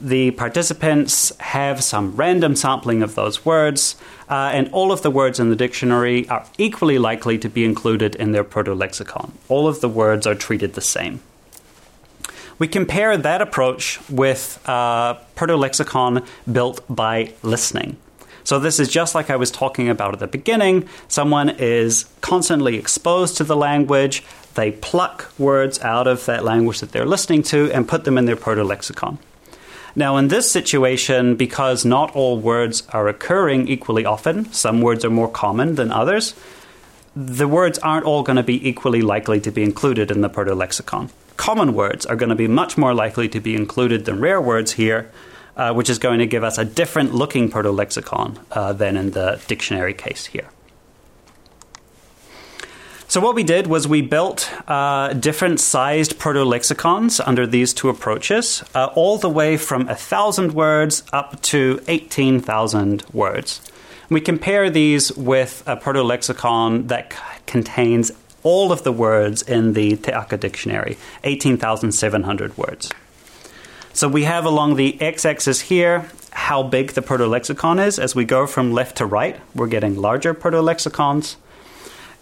The 0.00 0.30
participants 0.32 1.32
have 1.40 1.82
some 1.82 2.14
random 2.14 2.56
sampling 2.56 3.02
of 3.02 3.14
those 3.14 3.44
words, 3.44 3.96
uh, 4.28 4.50
and 4.52 4.70
all 4.72 4.92
of 4.92 5.02
the 5.02 5.10
words 5.10 5.40
in 5.40 5.50
the 5.50 5.56
dictionary 5.56 6.28
are 6.28 6.46
equally 6.58 6.98
likely 6.98 7.38
to 7.38 7.48
be 7.48 7.64
included 7.64 8.14
in 8.16 8.32
their 8.32 8.44
proto 8.44 8.74
lexicon. 8.74 9.32
All 9.48 9.66
of 9.66 9.80
the 9.80 9.88
words 9.88 10.26
are 10.26 10.34
treated 10.34 10.74
the 10.74 10.80
same. 10.80 11.20
We 12.58 12.68
compare 12.68 13.16
that 13.16 13.40
approach 13.40 13.98
with 14.10 14.60
uh, 14.68 15.14
proto 15.34 15.56
lexicon 15.56 16.24
built 16.50 16.84
by 16.88 17.32
listening. 17.42 17.96
So, 18.44 18.58
this 18.58 18.80
is 18.80 18.88
just 18.88 19.14
like 19.14 19.30
I 19.30 19.36
was 19.36 19.50
talking 19.50 19.88
about 19.88 20.12
at 20.14 20.18
the 20.18 20.26
beginning. 20.26 20.88
Someone 21.08 21.50
is 21.50 22.06
constantly 22.20 22.76
exposed 22.76 23.36
to 23.36 23.44
the 23.44 23.56
language, 23.56 24.24
they 24.60 24.70
pluck 24.70 25.32
words 25.38 25.80
out 25.80 26.06
of 26.06 26.26
that 26.26 26.44
language 26.44 26.80
that 26.80 26.92
they're 26.92 27.06
listening 27.06 27.42
to 27.44 27.72
and 27.72 27.88
put 27.88 28.04
them 28.04 28.18
in 28.18 28.26
their 28.26 28.36
proto 28.36 28.62
lexicon. 28.62 29.18
Now, 29.96 30.18
in 30.18 30.28
this 30.28 30.50
situation, 30.50 31.34
because 31.34 31.84
not 31.84 32.14
all 32.14 32.38
words 32.38 32.84
are 32.90 33.08
occurring 33.08 33.68
equally 33.68 34.04
often, 34.04 34.52
some 34.52 34.82
words 34.82 35.04
are 35.04 35.10
more 35.10 35.30
common 35.30 35.74
than 35.74 35.90
others, 35.90 36.34
the 37.16 37.48
words 37.48 37.78
aren't 37.78 38.04
all 38.04 38.22
going 38.22 38.36
to 38.36 38.42
be 38.42 38.68
equally 38.68 39.02
likely 39.02 39.40
to 39.40 39.50
be 39.50 39.64
included 39.64 40.10
in 40.10 40.20
the 40.20 40.28
proto 40.28 40.54
lexicon. 40.54 41.10
Common 41.36 41.74
words 41.74 42.06
are 42.06 42.14
going 42.14 42.28
to 42.28 42.36
be 42.36 42.46
much 42.46 42.76
more 42.76 42.94
likely 42.94 43.28
to 43.30 43.40
be 43.40 43.56
included 43.56 44.04
than 44.04 44.20
rare 44.20 44.40
words 44.40 44.72
here, 44.72 45.10
uh, 45.56 45.72
which 45.72 45.90
is 45.90 45.98
going 45.98 46.20
to 46.20 46.26
give 46.26 46.44
us 46.44 46.58
a 46.58 46.64
different 46.64 47.14
looking 47.14 47.50
proto 47.50 47.70
lexicon 47.70 48.38
uh, 48.52 48.72
than 48.72 48.96
in 48.96 49.10
the 49.10 49.40
dictionary 49.48 49.94
case 49.94 50.26
here. 50.26 50.48
So 53.10 53.20
what 53.20 53.34
we 53.34 53.42
did 53.42 53.66
was 53.66 53.88
we 53.88 54.02
built 54.02 54.48
uh, 54.68 55.14
different 55.14 55.58
sized 55.58 56.16
proto-lexicons 56.20 57.18
under 57.18 57.44
these 57.44 57.74
two 57.74 57.88
approaches, 57.88 58.62
uh, 58.72 58.84
all 58.94 59.18
the 59.18 59.28
way 59.28 59.56
from 59.56 59.88
a 59.88 59.96
thousand 59.96 60.52
words 60.52 61.02
up 61.12 61.42
to 61.50 61.80
eighteen 61.88 62.38
thousand 62.38 63.02
words. 63.12 63.68
We 64.10 64.20
compare 64.20 64.70
these 64.70 65.10
with 65.16 65.64
a 65.66 65.74
proto-lexicon 65.74 66.86
that 66.86 67.12
c- 67.12 67.18
contains 67.46 68.12
all 68.44 68.70
of 68.70 68.84
the 68.84 68.92
words 68.92 69.42
in 69.42 69.72
the 69.72 69.96
Te 69.96 70.12
Aka 70.12 70.38
dictionary, 70.38 70.96
eighteen 71.24 71.56
thousand 71.56 71.90
seven 71.90 72.22
hundred 72.22 72.56
words. 72.56 72.92
So 73.92 74.06
we 74.06 74.22
have 74.22 74.44
along 74.44 74.76
the 74.76 75.02
x-axis 75.02 75.62
here 75.62 76.08
how 76.30 76.62
big 76.62 76.92
the 76.92 77.02
proto-lexicon 77.02 77.80
is. 77.80 77.98
As 77.98 78.14
we 78.14 78.24
go 78.24 78.46
from 78.46 78.70
left 78.70 78.98
to 78.98 79.04
right, 79.04 79.40
we're 79.52 79.66
getting 79.66 79.96
larger 79.96 80.32
proto-lexicons. 80.32 81.36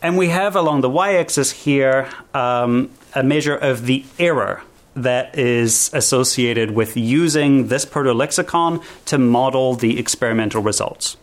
And 0.00 0.16
we 0.16 0.28
have 0.28 0.54
along 0.54 0.82
the 0.82 0.90
y 0.90 1.14
axis 1.14 1.50
here 1.50 2.08
um, 2.32 2.90
a 3.14 3.22
measure 3.22 3.56
of 3.56 3.86
the 3.86 4.04
error 4.18 4.62
that 4.94 5.38
is 5.38 5.90
associated 5.92 6.72
with 6.72 6.96
using 6.96 7.68
this 7.68 7.84
proto 7.84 8.12
lexicon 8.12 8.80
to 9.06 9.18
model 9.18 9.74
the 9.74 9.98
experimental 9.98 10.62
results. 10.62 11.16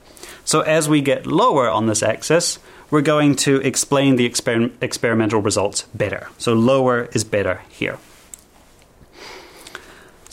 So 0.44 0.62
as 0.62 0.88
we 0.88 1.02
get 1.02 1.26
lower 1.26 1.70
on 1.70 1.88
this 1.88 2.04
axis, 2.04 2.60
we're 2.92 3.02
going 3.02 3.36
to 3.38 3.62
explain 3.62 4.16
the 4.16 4.30
exper- 4.30 4.72
experimental 4.82 5.42
results 5.42 5.84
better. 5.94 6.30
So 6.38 6.54
lower 6.54 7.10
is 7.14 7.24
better 7.24 7.62
here. 7.70 7.98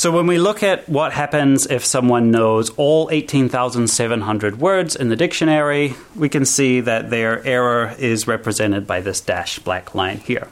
So 0.02 0.10
when 0.10 0.26
we 0.26 0.36
look 0.36 0.64
at 0.64 0.88
what 0.88 1.12
happens 1.12 1.64
if 1.66 1.84
someone 1.84 2.32
knows 2.32 2.70
all 2.70 3.08
18,700 3.12 4.58
words 4.58 4.96
in 4.96 5.10
the 5.10 5.14
dictionary, 5.14 5.94
we 6.16 6.28
can 6.28 6.44
see 6.44 6.80
that 6.80 7.10
their 7.10 7.40
error 7.46 7.94
is 8.00 8.26
represented 8.26 8.84
by 8.84 9.00
this 9.00 9.20
dashed 9.20 9.62
black 9.62 9.94
line 9.94 10.18
here. 10.18 10.48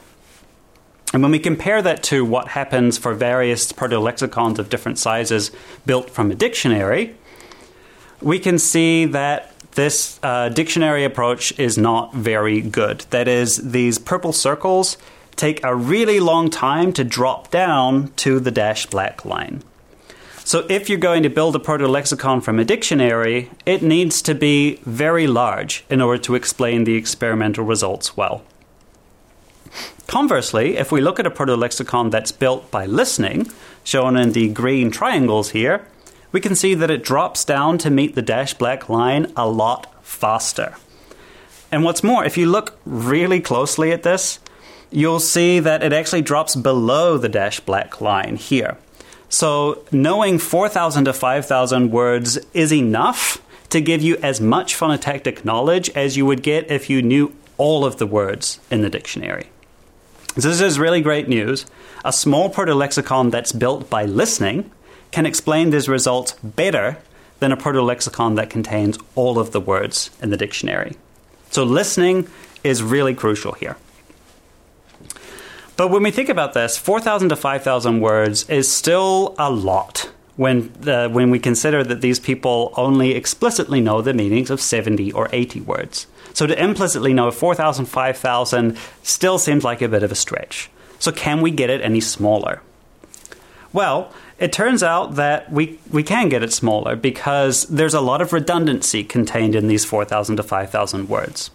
And 1.11 1.21
when 1.21 1.33
we 1.33 1.39
compare 1.39 1.81
that 1.81 2.01
to 2.03 2.23
what 2.23 2.47
happens 2.47 2.97
for 2.97 3.13
various 3.13 3.73
proto-lexicons 3.73 4.57
of 4.57 4.69
different 4.69 4.97
sizes 4.97 5.51
built 5.85 6.09
from 6.09 6.31
a 6.31 6.35
dictionary, 6.35 7.17
we 8.21 8.39
can 8.39 8.57
see 8.57 9.03
that 9.03 9.53
this 9.71 10.17
uh, 10.23 10.47
dictionary 10.47 11.03
approach 11.03 11.59
is 11.59 11.77
not 11.77 12.13
very 12.13 12.61
good. 12.61 13.01
That 13.09 13.27
is, 13.27 13.57
these 13.57 13.99
purple 13.99 14.31
circles 14.31 14.95
take 15.35 15.63
a 15.63 15.75
really 15.75 16.19
long 16.19 16.49
time 16.49 16.93
to 16.93 17.03
drop 17.03 17.51
down 17.51 18.11
to 18.17 18.39
the 18.39 18.51
dash 18.51 18.85
black 18.85 19.25
line. 19.25 19.63
So, 20.43 20.65
if 20.69 20.89
you're 20.89 20.97
going 20.97 21.23
to 21.23 21.29
build 21.29 21.55
a 21.55 21.59
proto 21.59 21.87
lexicon 21.87 22.41
from 22.41 22.59
a 22.59 22.65
dictionary, 22.65 23.51
it 23.65 23.81
needs 23.81 24.21
to 24.23 24.35
be 24.35 24.79
very 24.85 25.27
large 25.27 25.85
in 25.89 26.01
order 26.01 26.21
to 26.23 26.35
explain 26.35 26.83
the 26.83 26.95
experimental 26.95 27.63
results 27.63 28.17
well. 28.17 28.43
Conversely, 30.07 30.77
if 30.77 30.91
we 30.91 30.99
look 30.99 31.19
at 31.19 31.27
a 31.27 31.31
proto 31.31 31.55
lexicon 31.55 32.09
that's 32.09 32.31
built 32.31 32.69
by 32.69 32.85
listening, 32.85 33.49
shown 33.83 34.17
in 34.17 34.33
the 34.33 34.49
green 34.49 34.91
triangles 34.91 35.51
here, 35.51 35.85
we 36.31 36.41
can 36.41 36.55
see 36.55 36.73
that 36.73 36.91
it 36.91 37.03
drops 37.03 37.45
down 37.45 37.77
to 37.77 37.89
meet 37.89 38.15
the 38.15 38.21
dash 38.21 38.53
black 38.53 38.89
line 38.89 39.31
a 39.37 39.47
lot 39.47 39.87
faster. 40.03 40.75
And 41.71 41.83
what's 41.83 42.03
more, 42.03 42.25
if 42.25 42.37
you 42.37 42.47
look 42.47 42.77
really 42.85 43.39
closely 43.39 43.91
at 43.91 44.03
this, 44.03 44.39
you'll 44.91 45.19
see 45.19 45.59
that 45.59 45.83
it 45.83 45.93
actually 45.93 46.21
drops 46.21 46.55
below 46.55 47.17
the 47.17 47.29
dash 47.29 47.59
black 47.61 48.01
line 48.01 48.35
here. 48.35 48.77
So 49.29 49.83
knowing 49.91 50.39
4,000 50.39 51.05
to 51.05 51.13
5,000 51.13 51.91
words 51.91 52.37
is 52.53 52.73
enough 52.73 53.41
to 53.69 53.79
give 53.79 54.01
you 54.01 54.17
as 54.17 54.41
much 54.41 54.75
phonotactic 54.75 55.45
knowledge 55.45 55.89
as 55.91 56.17
you 56.17 56.25
would 56.25 56.43
get 56.43 56.69
if 56.69 56.89
you 56.89 57.01
knew 57.01 57.33
all 57.57 57.85
of 57.85 57.97
the 57.97 58.05
words 58.05 58.59
in 58.69 58.81
the 58.81 58.89
dictionary. 58.89 59.47
This 60.35 60.59
is 60.59 60.79
really 60.79 61.01
great 61.01 61.29
news. 61.29 61.65
A 62.03 62.11
small 62.11 62.49
proto-lexicon 62.49 63.29
that's 63.29 63.51
built 63.51 63.89
by 63.89 64.05
listening 64.05 64.69
can 65.11 65.25
explain 65.25 65.69
these 65.69 65.87
results 65.87 66.33
better 66.43 66.97
than 67.39 67.51
a 67.51 67.57
proto-lexicon 67.57 68.35
that 68.35 68.49
contains 68.49 68.97
all 69.15 69.39
of 69.39 69.51
the 69.51 69.61
words 69.61 70.09
in 70.21 70.29
the 70.29 70.37
dictionary. 70.37 70.95
So 71.49 71.63
listening 71.63 72.27
is 72.63 72.83
really 72.83 73.13
crucial 73.13 73.53
here. 73.53 73.77
But 75.81 75.89
when 75.89 76.03
we 76.03 76.11
think 76.11 76.29
about 76.29 76.53
this, 76.53 76.77
4,000 76.77 77.29
to 77.29 77.35
5,000 77.35 78.01
words 78.01 78.47
is 78.47 78.71
still 78.71 79.33
a 79.39 79.49
lot 79.49 80.11
when, 80.35 80.71
the, 80.79 81.09
when 81.09 81.31
we 81.31 81.39
consider 81.39 81.83
that 81.83 82.01
these 82.01 82.19
people 82.19 82.71
only 82.77 83.15
explicitly 83.15 83.81
know 83.81 84.03
the 84.03 84.13
meanings 84.13 84.51
of 84.51 84.61
70 84.61 85.11
or 85.13 85.27
80 85.33 85.61
words. 85.61 86.05
So 86.35 86.45
to 86.45 86.63
implicitly 86.63 87.15
know 87.15 87.31
4,000, 87.31 87.85
5,000 87.85 88.77
still 89.01 89.39
seems 89.39 89.63
like 89.63 89.81
a 89.81 89.87
bit 89.87 90.03
of 90.03 90.11
a 90.11 90.15
stretch. 90.15 90.69
So 90.99 91.11
can 91.11 91.41
we 91.41 91.49
get 91.49 91.71
it 91.71 91.81
any 91.81 91.99
smaller? 91.99 92.61
Well, 93.73 94.13
it 94.37 94.53
turns 94.53 94.83
out 94.83 95.15
that 95.15 95.51
we, 95.51 95.79
we 95.89 96.03
can 96.03 96.29
get 96.29 96.43
it 96.43 96.53
smaller 96.53 96.95
because 96.95 97.65
there's 97.65 97.95
a 97.95 98.01
lot 98.01 98.21
of 98.21 98.33
redundancy 98.33 99.03
contained 99.03 99.55
in 99.55 99.67
these 99.67 99.83
4,000 99.83 100.35
to 100.35 100.43
5,000 100.43 101.09
words. 101.09 101.49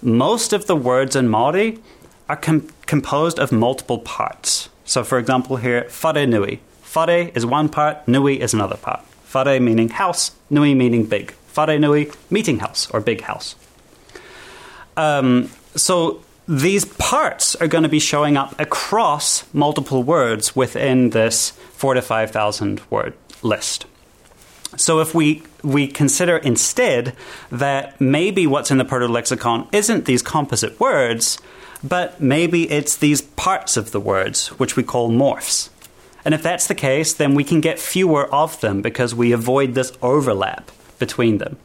Most 0.00 0.52
of 0.52 0.68
the 0.68 0.76
words 0.76 1.16
in 1.16 1.26
Māori 1.26 1.80
are 2.28 2.36
com- 2.36 2.68
composed 2.86 3.38
of 3.38 3.52
multiple 3.52 3.98
parts. 3.98 4.68
So, 4.84 5.04
for 5.04 5.18
example, 5.18 5.56
here, 5.56 5.88
whare 6.02 6.26
nui. 6.26 6.60
Whare 6.94 7.30
is 7.34 7.46
one 7.46 7.68
part, 7.68 8.06
nui 8.06 8.40
is 8.40 8.54
another 8.54 8.76
part. 8.76 9.00
Whare 9.32 9.60
meaning 9.60 9.88
house, 9.88 10.32
nui 10.50 10.74
meaning 10.74 11.06
big. 11.06 11.34
Whare 11.56 11.78
nui, 11.78 12.10
meeting 12.30 12.58
house 12.58 12.90
or 12.90 13.00
big 13.00 13.22
house. 13.22 13.56
Um, 14.96 15.50
so, 15.74 16.22
these 16.46 16.84
parts 16.84 17.56
are 17.56 17.66
going 17.66 17.84
to 17.84 17.88
be 17.88 17.98
showing 17.98 18.36
up 18.36 18.58
across 18.60 19.44
multiple 19.54 20.02
words 20.02 20.54
within 20.54 21.10
this 21.10 21.50
four 21.72 21.94
to 21.94 22.02
5,000 22.02 22.82
word 22.90 23.14
list. 23.42 23.86
So 24.76 25.00
if 25.00 25.14
we 25.14 25.42
we 25.62 25.86
consider 25.86 26.36
instead 26.36 27.14
that 27.50 27.98
maybe 28.00 28.46
what's 28.46 28.70
in 28.70 28.78
the 28.78 28.84
proto 28.84 29.06
lexicon 29.06 29.68
isn't 29.72 30.04
these 30.04 30.20
composite 30.20 30.78
words, 30.78 31.38
but 31.84 32.20
maybe 32.20 32.70
it's 32.70 32.96
these 32.96 33.20
parts 33.20 33.76
of 33.76 33.92
the 33.92 34.00
words, 34.00 34.48
which 34.58 34.74
we 34.74 34.82
call 34.82 35.10
morphs. 35.10 35.68
And 36.24 36.32
if 36.32 36.42
that's 36.42 36.66
the 36.66 36.74
case, 36.74 37.12
then 37.12 37.34
we 37.34 37.44
can 37.44 37.60
get 37.60 37.78
fewer 37.78 38.34
of 38.34 38.58
them 38.60 38.80
because 38.80 39.14
we 39.14 39.32
avoid 39.32 39.74
this 39.74 39.92
overlap 40.00 40.70
between 40.98 41.38
them. 41.38 41.58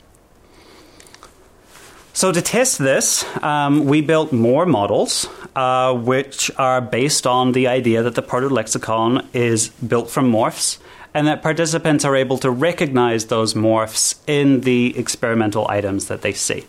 So, 2.11 2.33
to 2.33 2.41
test 2.41 2.79
this, 2.79 3.23
um, 3.41 3.85
we 3.85 4.01
built 4.01 4.33
more 4.33 4.65
models, 4.65 5.29
uh, 5.55 5.93
which 5.93 6.51
are 6.57 6.81
based 6.81 7.25
on 7.25 7.53
the 7.53 7.67
idea 7.67 8.03
that 8.03 8.15
the 8.15 8.21
proto 8.21 8.49
lexicon 8.49 9.25
is 9.31 9.69
built 9.69 10.09
from 10.09 10.29
morphs 10.29 10.79
and 11.13 11.27
that 11.27 11.41
participants 11.41 12.03
are 12.03 12.17
able 12.17 12.37
to 12.39 12.51
recognize 12.51 13.27
those 13.27 13.53
morphs 13.53 14.15
in 14.27 14.61
the 14.61 14.97
experimental 14.97 15.65
items 15.69 16.07
that 16.07 16.21
they 16.21 16.33
see. 16.33 16.65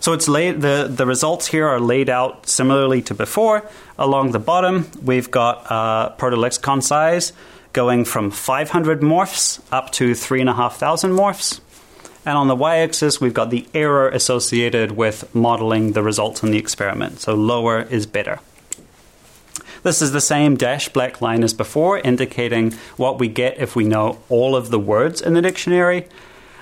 So 0.00 0.12
it's 0.12 0.28
laid, 0.28 0.60
the, 0.60 0.88
the 0.90 1.06
results 1.06 1.46
here 1.48 1.66
are 1.66 1.80
laid 1.80 2.08
out 2.08 2.46
similarly 2.46 3.02
to 3.02 3.14
before. 3.14 3.68
Along 3.98 4.32
the 4.32 4.38
bottom, 4.38 4.90
we've 5.02 5.30
got 5.30 5.70
uh, 5.70 6.10
proto-lexicon 6.10 6.82
size 6.82 7.32
going 7.72 8.04
from 8.04 8.30
500 8.30 9.00
morphs 9.00 9.60
up 9.70 9.92
to 9.92 10.14
3,500 10.14 11.14
morphs. 11.14 11.60
And 12.24 12.36
on 12.36 12.48
the 12.48 12.56
y-axis, 12.56 13.20
we've 13.20 13.34
got 13.34 13.50
the 13.50 13.66
error 13.72 14.08
associated 14.08 14.92
with 14.92 15.32
modeling 15.34 15.92
the 15.92 16.02
results 16.02 16.42
in 16.42 16.50
the 16.50 16.58
experiment. 16.58 17.20
So 17.20 17.34
lower 17.34 17.82
is 17.82 18.06
better. 18.06 18.40
This 19.84 20.02
is 20.02 20.10
the 20.10 20.20
same 20.20 20.56
dash 20.56 20.88
black 20.88 21.20
line 21.20 21.44
as 21.44 21.54
before, 21.54 21.98
indicating 21.98 22.72
what 22.96 23.20
we 23.20 23.28
get 23.28 23.58
if 23.58 23.76
we 23.76 23.84
know 23.84 24.18
all 24.28 24.56
of 24.56 24.70
the 24.70 24.80
words 24.80 25.20
in 25.20 25.34
the 25.34 25.42
dictionary. 25.42 26.08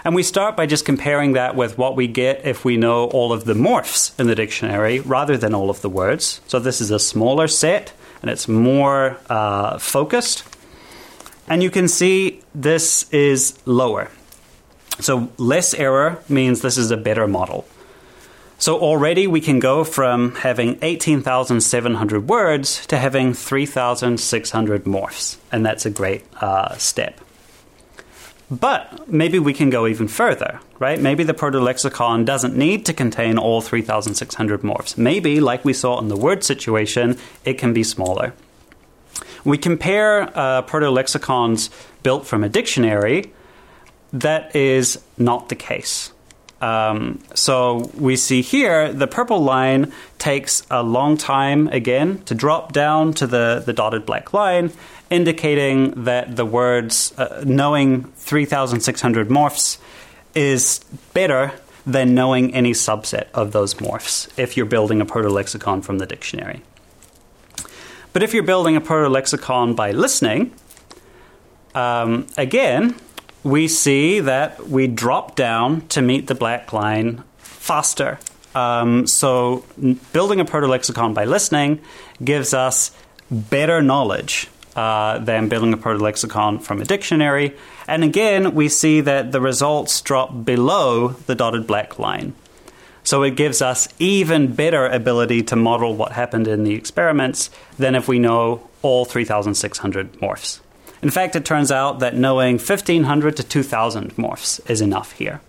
And 0.05 0.15
we 0.15 0.23
start 0.23 0.55
by 0.55 0.67
just 0.67 0.85
comparing 0.85 1.33
that 1.33 1.57
with 1.57 1.79
what 1.79 1.97
we 1.97 2.07
get 2.07 2.45
if 2.45 2.63
we 2.63 2.77
know 2.77 3.07
all 3.07 3.33
of 3.33 3.47
the 3.47 3.55
morphs 3.55 4.19
in 4.21 4.27
the 4.27 4.35
dictionary 4.35 5.01
rather 5.01 5.39
than 5.39 5.55
all 5.55 5.71
of 5.71 5.81
the 5.81 5.89
words. 5.89 6.43
So 6.47 6.59
this 6.59 6.83
is 6.83 6.91
a 6.91 6.99
smaller 6.99 7.49
set 7.49 7.95
and 8.21 8.31
it's 8.31 8.47
more 8.47 9.19
uh, 9.31 9.79
focused. 9.79 10.45
And 11.49 11.63
you 11.63 11.71
can 11.71 11.89
see 11.89 12.43
this 12.55 13.11
is 13.13 13.59
lower. 13.65 14.11
So 15.01 15.31
less 15.39 15.73
error 15.73 16.23
means 16.29 16.61
this 16.61 16.77
is 16.77 16.91
a 16.91 16.97
better 16.99 17.27
model. 17.27 17.67
So 18.59 18.79
already 18.79 19.27
we 19.27 19.41
can 19.41 19.59
go 19.59 19.85
from 19.85 20.35
having 20.37 20.79
18,700 20.83 22.29
words 22.29 22.87
to 22.87 22.99
having 22.99 23.35
3,600 23.35 24.85
morphs. 24.85 25.39
And 25.51 25.65
that's 25.65 25.87
a 25.87 25.91
great 25.91 26.25
uh, 26.41 26.77
step. 26.77 27.21
But 28.51 29.09
maybe 29.09 29.39
we 29.39 29.55
can 29.55 29.71
go 29.71 29.87
even 29.87 30.07
further, 30.07 30.61
right? 30.79 31.01
Maybe 31.01 31.25
the 31.25 31.35
proto 31.35 31.61
lexicon 31.61 32.25
doesn't 32.25 32.55
need 32.55 32.85
to 32.87 32.93
contain 32.93 33.39
all 33.39 33.61
3,600 33.61 34.61
morphs. 34.61 34.99
Maybe, 34.99 35.41
like 35.41 35.65
we 35.65 35.73
saw 35.73 35.99
in 35.99 36.09
the 36.09 36.17
word 36.17 36.45
situation, 36.45 37.19
it 37.45 37.55
can 37.55 37.73
be 37.73 37.83
smaller. 37.83 38.35
We 39.45 39.59
compare 39.59 40.31
uh, 40.37 40.63
proto 40.63 40.91
lexicons 40.91 41.71
built 42.03 42.27
from 42.27 42.45
a 42.45 42.49
dictionary, 42.49 43.33
that 44.13 44.55
is 44.55 45.03
not 45.19 45.49
the 45.49 45.55
case. 45.55 46.13
Um, 46.61 47.21
so 47.35 47.91
we 47.99 48.17
see 48.17 48.41
here 48.41 48.93
the 48.93 49.07
purple 49.07 49.43
line 49.43 49.93
takes 50.19 50.63
a 50.71 50.83
long 50.83 51.19
time 51.19 51.69
again 51.69 52.23
to 52.25 52.35
drop 52.35 52.73
down 52.73 53.13
to 53.15 53.27
the, 53.27 53.63
the 53.67 53.75
dotted 53.75 54.07
black 54.07 54.33
line, 54.33 54.73
indicating 55.11 56.05
that 56.05 56.37
the 56.37 56.45
words 56.45 57.13
uh, 57.19 57.43
knowing 57.47 58.05
3,600 58.05 59.29
morphs 59.29 59.79
is 60.35 60.81
better 61.13 61.53
than 61.87 62.15
knowing 62.15 62.55
any 62.55 62.73
subset 62.73 63.27
of 63.35 63.53
those 63.53 63.75
morphs 63.75 64.29
if 64.39 64.57
you're 64.57 64.67
building 64.67 65.01
a 65.01 65.05
proto-lexicon 65.05 65.83
from 65.83 65.99
the 65.99 66.07
dictionary. 66.07 66.63
But 68.13 68.23
if 68.23 68.33
you're 68.33 68.43
building 68.43 68.77
a 68.77 68.81
proto-lexicon 68.81 69.75
by 69.75 69.91
listening, 69.93 70.55
um, 71.75 72.27
again, 72.37 72.95
we 73.43 73.69
see 73.69 74.21
that 74.21 74.69
we 74.69 74.87
drop 74.87 75.37
down 75.37 75.87
to 75.89 76.01
meet 76.01 76.29
the 76.29 76.35
black 76.35 76.73
line 76.73 77.23
faster. 77.37 78.19
Um, 78.55 79.07
so, 79.07 79.65
building 80.13 80.41
a 80.41 80.45
proto 80.45 80.69
lexicon 80.69 81.13
by 81.13 81.25
listening 81.25 81.81
gives 82.23 82.55
us 82.55 82.93
better 83.31 83.83
knowledge 83.83 84.49
uh, 84.77 85.19
than 85.19 85.49
building 85.49 85.73
a 85.73 85.77
proto 85.77 86.03
lexicon 86.03 86.59
from 86.59 86.81
a 86.81 86.85
dictionary. 86.85 87.57
And 87.87 88.03
again, 88.03 88.55
we 88.55 88.69
see 88.69 89.01
that 89.03 89.33
the 89.33 89.41
results 89.41 90.01
drop 90.01 90.45
below 90.45 91.09
the 91.09 91.35
dotted 91.35 91.67
black 91.67 91.99
line. 91.99 92.35
So 93.05 93.23
it 93.23 93.37
gives 93.37 93.61
us 93.61 93.87
even 93.99 94.55
better 94.55 94.87
ability 94.87 95.43
to 95.45 95.57
model 95.57 95.95
what 95.95 96.13
happened 96.13 96.49
in 96.49 96.65
the 96.65 96.75
experiments 96.75 97.51
than 97.79 97.95
if 97.95 98.09
we 98.09 98.19
know 98.19 98.69
all 98.83 99.05
3,600 99.05 100.13
morphs. 100.15 100.61
In 101.03 101.11
fact, 101.11 101.37
it 101.37 101.45
turns 101.45 101.71
out 101.71 102.01
that 102.01 102.17
knowing 102.17 102.55
1500 102.55 103.37
to 103.37 103.43
2000 103.43 104.17
morphs 104.17 104.71
is 104.71 104.81
enough 104.81 105.13
here. 105.13 105.43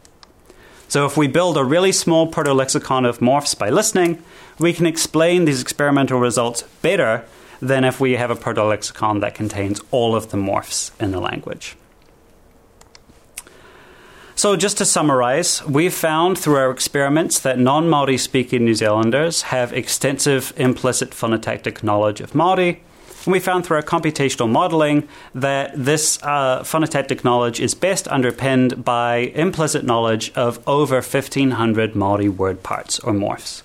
So 0.89 1.05
if 1.05 1.15
we 1.15 1.27
build 1.27 1.57
a 1.57 1.63
really 1.63 1.93
small 1.93 2.27
proto-lexicon 2.27 3.05
of 3.05 3.19
morphs 3.19 3.57
by 3.57 3.69
listening, 3.69 4.21
we 4.59 4.73
can 4.73 4.85
explain 4.85 5.45
these 5.45 5.61
experimental 5.61 6.19
results 6.19 6.63
better 6.81 7.23
than 7.67 7.83
if 7.83 7.99
we 7.99 8.13
have 8.13 8.31
a 8.31 8.35
proto-lexicon 8.35 9.19
that 9.21 9.35
contains 9.35 9.81
all 9.91 10.15
of 10.15 10.29
the 10.29 10.37
morphs 10.37 10.91
in 10.99 11.11
the 11.11 11.19
language. 11.19 11.75
So, 14.37 14.57
just 14.57 14.77
to 14.79 14.85
summarize, 14.85 15.65
we've 15.65 15.93
found 15.93 16.37
through 16.37 16.57
our 16.57 16.69
experiments 16.69 17.39
that 17.39 17.57
non 17.57 17.89
Maori 17.89 18.17
speaking 18.17 18.65
New 18.65 18.75
Zealanders 18.75 19.43
have 19.43 19.71
extensive 19.71 20.51
implicit 20.57 21.11
phonotactic 21.11 21.83
knowledge 21.83 22.19
of 22.19 22.35
Maori, 22.35 22.81
and 23.25 23.31
we 23.31 23.39
found 23.39 23.65
through 23.65 23.77
our 23.77 23.83
computational 23.83 24.49
modeling 24.49 25.07
that 25.33 25.71
this 25.73 26.19
uh, 26.21 26.61
phonotactic 26.63 27.23
knowledge 27.23 27.61
is 27.61 27.73
best 27.73 28.09
underpinned 28.09 28.83
by 28.83 29.31
implicit 29.35 29.85
knowledge 29.85 30.31
of 30.33 30.59
over 30.67 30.95
1,500 30.95 31.93
Māori 31.93 32.29
word 32.29 32.61
parts 32.61 32.99
or 32.99 33.13
morphs. 33.13 33.63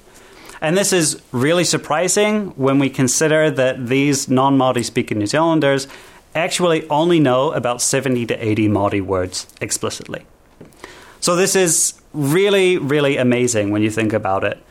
And 0.61 0.77
this 0.77 0.93
is 0.93 1.23
really 1.33 1.65
surprising 1.65 2.49
when 2.51 2.79
we 2.79 2.91
consider 2.91 3.51
that 3.51 3.87
these 3.87 4.29
non 4.29 4.59
Māori 4.59 4.85
speaking 4.85 5.19
New 5.19 5.27
Zealanders 5.27 5.89
actually 6.35 6.89
only 6.89 7.19
know 7.19 7.53
about 7.53 7.83
70 7.83 8.27
to 8.27 8.45
80 8.45 8.69
Māori 8.69 9.01
words 9.01 9.47
explicitly. 9.61 10.25
So 11.21 11.35
this 11.35 11.57
is 11.57 12.01
really, 12.13 12.79
really 12.79 13.17
amazing 13.17 13.71
when 13.71 13.83
you 13.83 13.91
think 13.91 14.13
about 14.13 14.45
it. 14.45 14.63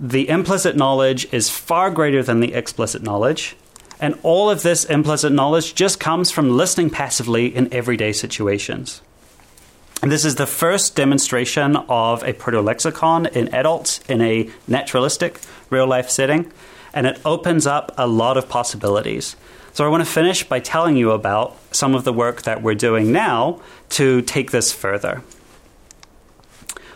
The 0.00 0.28
implicit 0.28 0.76
knowledge 0.76 1.32
is 1.32 1.48
far 1.48 1.90
greater 1.90 2.22
than 2.22 2.40
the 2.40 2.52
explicit 2.52 3.02
knowledge, 3.02 3.56
and 3.98 4.18
all 4.22 4.50
of 4.50 4.62
this 4.62 4.84
implicit 4.84 5.32
knowledge 5.32 5.74
just 5.74 5.98
comes 6.00 6.30
from 6.30 6.50
listening 6.50 6.90
passively 6.90 7.54
in 7.54 7.72
everyday 7.72 8.12
situations. 8.12 9.00
This 10.08 10.24
is 10.24 10.36
the 10.36 10.46
first 10.46 10.94
demonstration 10.94 11.74
of 11.88 12.22
a 12.22 12.32
proto-lexicon 12.32 13.26
in 13.26 13.52
adults 13.52 13.98
in 14.08 14.20
a 14.20 14.48
naturalistic 14.68 15.40
real 15.68 15.86
life 15.86 16.10
setting, 16.10 16.52
and 16.94 17.08
it 17.08 17.20
opens 17.24 17.66
up 17.66 17.92
a 17.98 18.06
lot 18.06 18.36
of 18.36 18.48
possibilities. 18.48 19.34
So 19.72 19.84
I 19.84 19.88
want 19.88 20.04
to 20.04 20.10
finish 20.10 20.44
by 20.44 20.60
telling 20.60 20.96
you 20.96 21.10
about 21.10 21.56
some 21.72 21.96
of 21.96 22.04
the 22.04 22.12
work 22.12 22.42
that 22.42 22.62
we're 22.62 22.76
doing 22.76 23.10
now 23.10 23.60
to 23.90 24.22
take 24.22 24.52
this 24.52 24.72
further. 24.72 25.22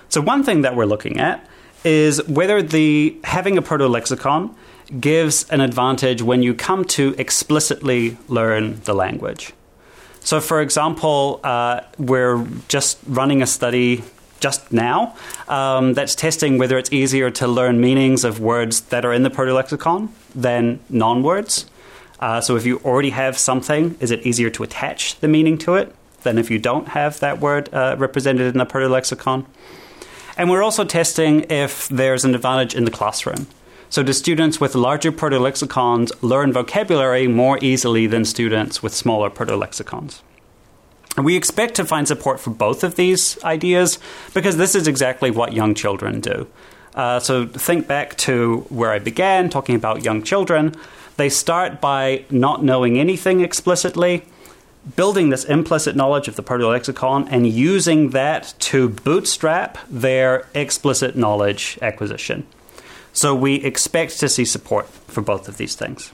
So 0.09 0.21
one 0.21 0.45
thing 0.45 0.63
that 0.63 0.77
we're 0.77 0.87
looking 0.87 1.19
at 1.19 1.45
is 1.83 2.25
whether 2.29 2.63
the 2.63 3.19
having 3.25 3.59
a 3.59 3.63
proto-lexicon 3.63 4.55
gives 5.01 5.51
an 5.51 5.61
advantage 5.61 6.23
when 6.23 6.45
you 6.45 6.55
come 6.55 6.85
to 6.85 7.17
explicitly 7.19 8.17
learn 8.29 8.81
the 8.83 8.95
language. 8.95 9.53
So, 10.21 10.41
for 10.41 10.61
example, 10.61 11.41
uh, 11.43 11.81
we're 11.99 12.47
just 12.69 12.99
running 13.07 13.43
a 13.43 13.47
study 13.47 14.05
just 14.39 14.73
now 14.73 15.15
um, 15.49 15.93
that's 15.95 16.15
testing 16.15 16.57
whether 16.57 16.79
it's 16.79 16.93
easier 16.93 17.31
to 17.31 17.47
learn 17.47 17.81
meanings 17.81 18.25
of 18.25 18.41
words 18.41 18.83
that 18.83 19.05
are 19.05 19.13
in 19.13 19.23
the 19.23 19.31
proto 19.31 19.53
lexicon 19.53 20.13
than 20.35 20.81
non 20.89 21.23
words. 21.23 21.67
Uh, 22.21 22.41
so, 22.41 22.57
if 22.57 22.67
you 22.67 22.79
already 22.85 23.11
have 23.11 23.39
something, 23.39 23.97
is 24.01 24.11
it 24.11 24.27
easier 24.27 24.51
to 24.51 24.63
attach 24.63 25.19
the 25.21 25.29
meaning 25.29 25.57
to 25.59 25.75
it 25.75 25.95
than 26.23 26.37
if 26.37 26.51
you 26.51 26.59
don't 26.59 26.89
have 26.89 27.19
that 27.21 27.41
word 27.41 27.73
uh, 27.73 27.97
represented 27.99 28.53
in 28.53 28.59
the 28.59 28.67
proto 28.67 28.89
lexicon? 28.89 29.47
And 30.37 30.49
we're 30.51 30.63
also 30.63 30.85
testing 30.85 31.47
if 31.51 31.89
there's 31.89 32.25
an 32.25 32.35
advantage 32.35 32.75
in 32.75 32.85
the 32.85 32.91
classroom. 32.91 33.47
So, 33.93 34.05
do 34.05 34.13
students 34.13 34.61
with 34.61 34.77
larger 34.77 35.11
proto-lexicons 35.11 36.13
learn 36.23 36.53
vocabulary 36.53 37.27
more 37.27 37.59
easily 37.61 38.07
than 38.07 38.25
students 38.25 38.85
with 38.85 38.95
smaller 38.95 39.29
proto-lexicons? 39.29 40.23
We 41.19 41.35
expect 41.35 41.75
to 41.75 41.85
find 41.85 42.07
support 42.07 42.39
for 42.39 42.51
both 42.51 42.85
of 42.85 42.95
these 42.95 43.43
ideas 43.43 43.99
because 44.33 44.57
this 44.59 44.77
is 44.77 44.87
exactly 44.87 45.33
what 45.33 45.55
young 45.55 45.75
children 45.75 46.21
do. 46.21 46.47
Uh, 46.95 47.19
so, 47.19 47.49
think 47.49 47.89
back 47.89 48.17
to 48.19 48.65
where 48.69 48.93
I 48.93 49.01
began 49.01 49.51
talking 49.51 49.75
about 49.75 50.05
young 50.05 50.23
children. 50.23 50.73
They 51.17 51.29
start 51.29 51.81
by 51.81 52.27
not 52.31 52.63
knowing 52.63 52.97
anything 52.97 53.41
explicitly, 53.41 54.23
building 54.95 55.31
this 55.31 55.45
implicit 55.45 55.97
knowledge 55.97 56.29
of 56.29 56.37
the 56.37 56.45
proto-lexicon, 56.45 57.27
and 57.27 57.45
using 57.45 58.11
that 58.11 58.55
to 58.61 58.89
bootstrap 58.89 59.79
their 59.91 60.47
explicit 60.55 61.17
knowledge 61.17 61.77
acquisition. 61.83 62.47
So 63.13 63.35
we 63.35 63.57
expect 63.57 64.21
to 64.21 64.29
see 64.29 64.45
support 64.45 64.89
for 64.89 65.21
both 65.21 65.49
of 65.49 65.57
these 65.57 65.75
things. 65.75 66.13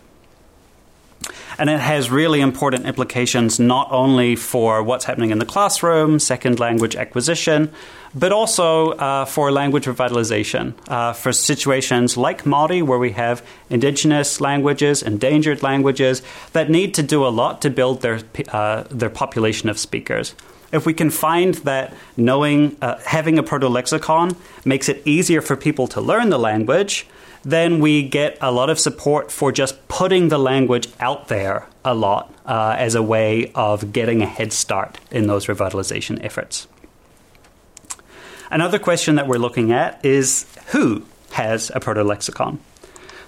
And 1.58 1.70
it 1.70 1.80
has 1.80 2.10
really 2.10 2.40
important 2.40 2.84
implications 2.84 3.58
not 3.58 3.90
only 3.90 4.36
for 4.36 4.82
what's 4.82 5.06
happening 5.06 5.30
in 5.30 5.38
the 5.38 5.46
classroom, 5.46 6.18
second 6.18 6.60
language 6.60 6.94
acquisition, 6.94 7.72
but 8.14 8.30
also 8.30 8.90
uh, 8.92 9.24
for 9.24 9.50
language 9.50 9.86
revitalization. 9.86 10.74
Uh, 10.88 11.14
for 11.14 11.32
situations 11.32 12.16
like 12.16 12.44
Māori, 12.44 12.82
where 12.82 12.98
we 12.98 13.12
have 13.12 13.46
indigenous 13.70 14.40
languages, 14.40 15.02
endangered 15.02 15.62
languages, 15.62 16.22
that 16.52 16.68
need 16.68 16.94
to 16.94 17.02
do 17.02 17.26
a 17.26 17.28
lot 17.28 17.62
to 17.62 17.70
build 17.70 18.02
their, 18.02 18.20
uh, 18.48 18.84
their 18.90 19.10
population 19.10 19.68
of 19.70 19.78
speakers 19.78 20.34
if 20.72 20.86
we 20.86 20.94
can 20.94 21.10
find 21.10 21.54
that 21.56 21.94
knowing, 22.16 22.76
uh, 22.82 22.98
having 23.04 23.38
a 23.38 23.42
proto 23.42 23.68
lexicon 23.68 24.36
makes 24.64 24.88
it 24.88 25.02
easier 25.06 25.40
for 25.40 25.56
people 25.56 25.86
to 25.88 26.00
learn 26.00 26.30
the 26.30 26.38
language, 26.38 27.06
then 27.42 27.78
we 27.78 28.02
get 28.02 28.36
a 28.40 28.50
lot 28.50 28.68
of 28.70 28.78
support 28.78 29.30
for 29.30 29.52
just 29.52 29.86
putting 29.86 30.28
the 30.28 30.38
language 30.38 30.88
out 30.98 31.28
there 31.28 31.66
a 31.84 31.94
lot 31.94 32.34
uh, 32.44 32.74
as 32.76 32.94
a 32.94 33.02
way 33.02 33.52
of 33.54 33.92
getting 33.92 34.20
a 34.20 34.26
head 34.26 34.52
start 34.52 34.98
in 35.12 35.28
those 35.28 35.46
revitalization 35.46 36.22
efforts. 36.24 36.66
Another 38.50 38.78
question 38.78 39.14
that 39.16 39.28
we're 39.28 39.38
looking 39.38 39.72
at 39.72 40.04
is 40.04 40.46
who 40.68 41.04
has 41.32 41.70
a 41.74 41.80
proto 41.80 42.02
lexicon? 42.02 42.58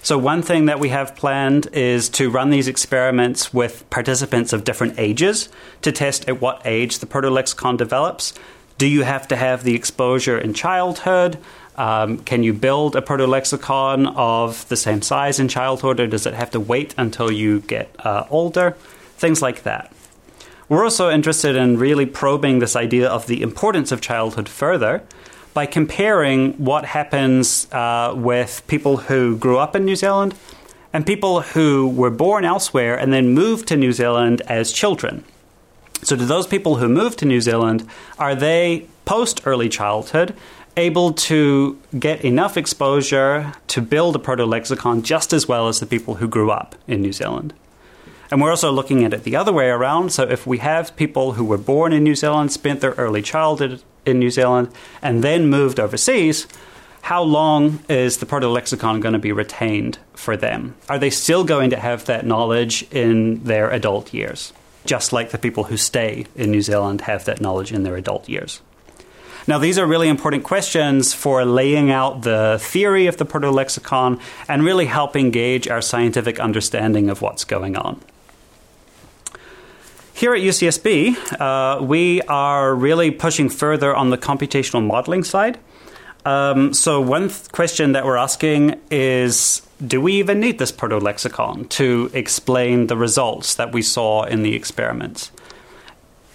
So, 0.09 0.17
one 0.17 0.41
thing 0.41 0.65
that 0.65 0.81
we 0.81 0.89
have 0.89 1.15
planned 1.17 1.67
is 1.75 2.09
to 2.17 2.31
run 2.31 2.49
these 2.49 2.67
experiments 2.67 3.53
with 3.53 3.85
participants 3.91 4.55
of 4.55 4.65
different 4.65 4.99
ages 4.99 5.51
to 5.83 5.93
test 5.93 6.27
at 6.31 6.41
what 6.41 6.63
age 6.65 7.01
the 7.01 7.05
proto-lexicon 7.05 7.77
develops. 7.77 8.33
Do 8.79 8.87
you 8.87 9.03
have 9.03 9.29
to 9.29 9.37
have 9.37 9.65
the 9.65 9.75
exposure 9.75 10.39
in 10.39 10.55
childhood? 10.55 11.37
Um, 11.77 12.21
can 12.21 12.43
you 12.43 12.55
build 12.55 12.97
a 12.97 13.03
proto-lexicon 13.03 14.07
of 14.07 14.67
the 14.71 14.77
same 14.77 15.03
size 15.03 15.39
in 15.39 15.47
childhood, 15.47 16.01
or 16.01 16.07
does 16.07 16.25
it 16.25 16.33
have 16.33 16.53
to 16.53 16.61
wait 16.61 16.95
until 16.97 17.31
you 17.31 17.61
get 17.61 17.95
uh, 17.99 18.25
older? 18.31 18.77
Things 19.19 19.43
like 19.43 19.65
that. 19.65 19.93
We're 20.71 20.85
also 20.85 21.11
interested 21.11 21.55
in 21.55 21.77
really 21.77 22.07
probing 22.07 22.61
this 22.61 22.77
idea 22.77 23.11
of 23.11 23.27
the 23.27 23.43
importance 23.43 23.93
of 23.93 24.01
childhood 24.01 24.49
further 24.49 25.03
by 25.59 25.67
comparing 25.67 26.53
what 26.53 26.85
happens 26.85 27.67
uh, 27.73 28.15
with 28.15 28.65
people 28.69 28.97
who 28.97 29.37
grew 29.37 29.59
up 29.59 29.75
in 29.75 29.85
New 29.85 29.97
Zealand 29.97 30.33
and 30.93 31.05
people 31.05 31.41
who 31.41 31.89
were 31.89 32.11
born 32.11 32.45
elsewhere 32.45 32.97
and 32.97 33.13
then 33.13 33.31
moved 33.31 33.67
to 33.67 33.77
New 33.77 33.91
Zealand 33.91 34.41
as 34.43 34.71
children. 34.71 35.25
So, 36.05 36.15
to 36.15 36.25
those 36.25 36.47
people 36.47 36.77
who 36.77 36.89
moved 36.89 37.19
to 37.19 37.27
New 37.27 37.41
Zealand, 37.41 37.85
are 38.21 38.37
they 38.37 38.87
post 39.05 39.41
early 39.47 39.69
childhood 39.69 40.33
able 40.77 41.13
to 41.31 41.77
get 41.99 42.25
enough 42.25 42.57
exposure 42.57 43.53
to 43.67 43.83
build 43.83 44.15
a 44.15 44.21
proto 44.21 44.45
lexicon 44.45 45.03
just 45.03 45.33
as 45.33 45.49
well 45.49 45.67
as 45.67 45.81
the 45.81 45.87
people 45.87 46.15
who 46.21 46.29
grew 46.29 46.53
up 46.53 46.77
in 46.87 47.03
New 47.03 47.13
Zealand? 47.13 47.53
And 48.31 48.41
we're 48.41 48.51
also 48.51 48.71
looking 48.71 49.03
at 49.05 49.13
it 49.13 49.25
the 49.25 49.35
other 49.35 49.53
way 49.53 49.71
around. 49.71 50.13
So, 50.13 50.23
if 50.23 50.47
we 50.47 50.59
have 50.59 50.95
people 50.95 51.33
who 51.33 51.45
were 51.45 51.59
born 51.59 51.93
in 51.93 52.05
New 52.05 52.15
Zealand, 52.15 52.53
spent 52.53 52.81
their 52.81 52.93
early 52.93 53.23
childhood 53.23 53.83
in 54.09 54.19
New 54.19 54.31
Zealand 54.31 54.71
and 55.03 55.23
then 55.23 55.49
moved 55.49 55.79
overseas, 55.79 56.47
how 57.03 57.23
long 57.23 57.79
is 57.89 58.19
the 58.19 58.27
proto 58.27 58.49
lexicon 58.49 59.01
going 59.01 59.13
to 59.13 59.19
be 59.19 59.33
retained 59.33 59.99
for 60.15 60.37
them? 60.37 60.75
Are 60.89 60.99
they 60.99 61.11
still 61.11 61.45
going 61.45 61.71
to 61.71 61.79
have 61.79 62.07
that 62.07 62.27
knowledge 62.27 62.83
in 62.91 63.45
their 63.45 63.71
adult 63.71 64.13
years? 64.13 64.53
Just 64.85 65.13
like 65.13 65.31
the 65.31 65.39
people 65.39 65.65
who 65.65 65.77
stay 65.77 66.27
in 66.35 66.51
New 66.51 66.63
Zealand 66.63 67.03
have 67.03 67.25
that 67.27 67.41
knowledge 67.41 67.73
in 67.73 67.83
their 67.83 67.97
adult 67.97 68.29
years. 68.29 68.61
Now, 69.47 69.59
these 69.59 69.79
are 69.79 69.87
really 69.87 70.09
important 70.09 70.45
questions 70.45 71.15
for 71.15 71.47
laying 71.47 71.91
out 71.91 72.21
the 72.21 72.59
theory 72.61 73.07
of 73.07 73.17
the 73.17 73.25
proto 73.25 73.51
lexicon 73.51 74.21
and 74.47 74.63
really 74.63 74.85
helping 74.85 75.31
gauge 75.31 75.69
our 75.69 75.81
scientific 75.81 76.39
understanding 76.39 77.09
of 77.09 77.23
what's 77.23 77.45
going 77.45 77.75
on. 77.75 77.99
Here 80.19 80.35
at 80.35 80.41
UCSB, 80.41 81.39
uh, 81.41 81.81
we 81.81 82.23
are 82.23 82.75
really 82.75 83.13
pushing 83.13 83.49
further 83.49 83.95
on 83.95 84.11
the 84.11 84.19
computational 84.19 84.85
modeling 84.85 85.23
side. 85.23 85.61
Um, 86.25 86.75
so, 86.75 87.01
one 87.01 87.29
th- 87.29 87.53
question 87.53 87.93
that 87.93 88.05
we're 88.05 88.17
asking 88.17 88.81
is 88.91 89.63
Do 89.87 90.01
we 90.01 90.15
even 90.15 90.41
need 90.41 90.59
this 90.59 90.73
proto 90.73 90.99
lexicon 90.99 91.69
to 91.69 92.11
explain 92.13 92.89
the 92.89 92.97
results 92.97 93.55
that 93.55 93.73
we 93.73 93.81
saw 93.81 94.25
in 94.25 94.43
the 94.43 94.57
experiments? 94.57 95.31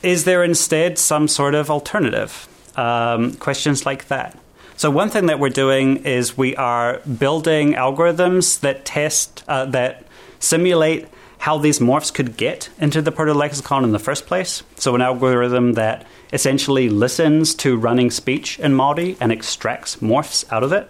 Is 0.02 0.24
there 0.24 0.46
instead 0.46 0.98
some 0.98 1.28
sort 1.28 1.54
of 1.54 1.70
alternative? 1.70 2.48
Um, 2.78 3.34
questions 3.34 3.86
like 3.86 4.08
that. 4.08 4.40
So, 4.78 4.92
one 4.92 5.10
thing 5.10 5.26
that 5.26 5.40
we're 5.40 5.50
doing 5.50 5.98
is 6.06 6.38
we 6.38 6.56
are 6.56 7.00
building 7.00 7.74
algorithms 7.74 8.62
that 8.62 8.86
test, 8.86 9.44
uh, 9.50 9.66
that 9.66 10.06
simulate 10.40 11.10
how 11.44 11.58
these 11.58 11.80
morphs 11.80 12.14
could 12.14 12.38
get 12.38 12.70
into 12.80 13.02
the 13.02 13.12
proto 13.12 13.34
lexicon 13.34 13.84
in 13.84 13.92
the 13.92 14.00
first 14.00 14.26
place. 14.26 14.64
So, 14.78 14.96
an 14.96 15.02
algorithm 15.02 15.74
that 15.74 16.08
essentially 16.32 16.88
listens 16.88 17.54
to 17.56 17.76
running 17.76 18.12
speech 18.12 18.58
in 18.60 18.72
Māori 18.72 19.18
and 19.20 19.30
extracts 19.30 19.98
morphs 19.98 20.50
out 20.54 20.64
of 20.64 20.72
it. 20.72 20.90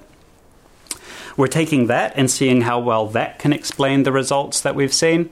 We're 1.35 1.47
taking 1.47 1.87
that 1.87 2.13
and 2.15 2.29
seeing 2.29 2.61
how 2.61 2.79
well 2.79 3.07
that 3.07 3.39
can 3.39 3.51
explain 3.51 4.03
the 4.03 4.11
results 4.11 4.61
that 4.61 4.75
we've 4.75 4.93
seen. 4.93 5.31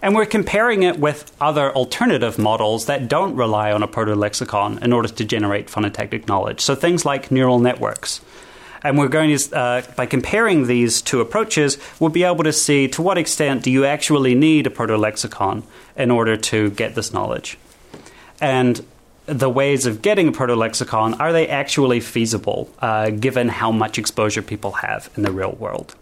And 0.00 0.14
we're 0.14 0.24
comparing 0.24 0.84
it 0.84 0.98
with 0.98 1.36
other 1.38 1.70
alternative 1.74 2.38
models 2.38 2.86
that 2.86 3.08
don't 3.08 3.36
rely 3.36 3.72
on 3.72 3.82
a 3.82 3.86
proto 3.86 4.14
lexicon 4.14 4.78
in 4.82 4.90
order 4.90 5.08
to 5.08 5.24
generate 5.26 5.66
phonotactic 5.66 6.28
knowledge. 6.28 6.62
So 6.62 6.74
things 6.74 7.04
like 7.04 7.30
neural 7.30 7.58
networks. 7.58 8.22
And 8.86 8.96
we're 8.96 9.08
going 9.08 9.36
to, 9.36 9.56
uh, 9.56 9.82
by 9.96 10.06
comparing 10.06 10.68
these 10.68 11.02
two 11.02 11.20
approaches, 11.20 11.76
we'll 11.98 12.10
be 12.10 12.22
able 12.22 12.44
to 12.44 12.52
see 12.52 12.86
to 12.88 13.02
what 13.02 13.18
extent 13.18 13.64
do 13.64 13.70
you 13.72 13.84
actually 13.84 14.36
need 14.36 14.64
a 14.68 14.70
proto 14.70 14.96
lexicon 14.96 15.64
in 15.96 16.12
order 16.12 16.36
to 16.36 16.70
get 16.70 16.94
this 16.94 17.12
knowledge. 17.12 17.58
And 18.40 18.86
the 19.26 19.50
ways 19.50 19.86
of 19.86 20.02
getting 20.02 20.28
a 20.28 20.32
proto 20.32 20.54
lexicon 20.54 21.14
are 21.14 21.32
they 21.32 21.48
actually 21.48 21.98
feasible 21.98 22.70
uh, 22.78 23.10
given 23.10 23.48
how 23.48 23.72
much 23.72 23.98
exposure 23.98 24.40
people 24.40 24.70
have 24.70 25.10
in 25.16 25.24
the 25.24 25.32
real 25.32 25.52
world? 25.52 25.96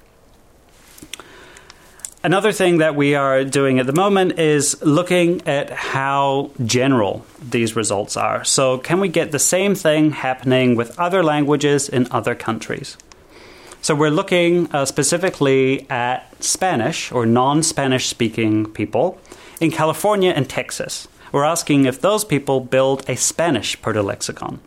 Another 2.24 2.52
thing 2.52 2.78
that 2.78 2.96
we 2.96 3.14
are 3.14 3.44
doing 3.44 3.78
at 3.78 3.84
the 3.84 3.92
moment 3.92 4.38
is 4.38 4.82
looking 4.82 5.46
at 5.46 5.68
how 5.68 6.50
general 6.64 7.26
these 7.50 7.76
results 7.76 8.16
are. 8.16 8.42
So, 8.44 8.78
can 8.78 8.98
we 8.98 9.08
get 9.08 9.30
the 9.30 9.38
same 9.38 9.74
thing 9.74 10.12
happening 10.12 10.74
with 10.74 10.98
other 10.98 11.22
languages 11.22 11.86
in 11.86 12.08
other 12.10 12.34
countries? 12.34 12.96
So, 13.82 13.94
we're 13.94 14.08
looking 14.08 14.72
uh, 14.72 14.86
specifically 14.86 15.86
at 15.90 16.42
Spanish 16.42 17.12
or 17.12 17.26
non 17.26 17.62
Spanish 17.62 18.06
speaking 18.06 18.72
people 18.72 19.20
in 19.60 19.70
California 19.70 20.30
and 20.30 20.48
Texas. 20.48 21.06
We're 21.30 21.44
asking 21.44 21.84
if 21.84 22.00
those 22.00 22.24
people 22.24 22.60
build 22.60 23.04
a 23.06 23.16
Spanish 23.16 23.78
proto 23.82 24.00
lexicon. 24.00 24.60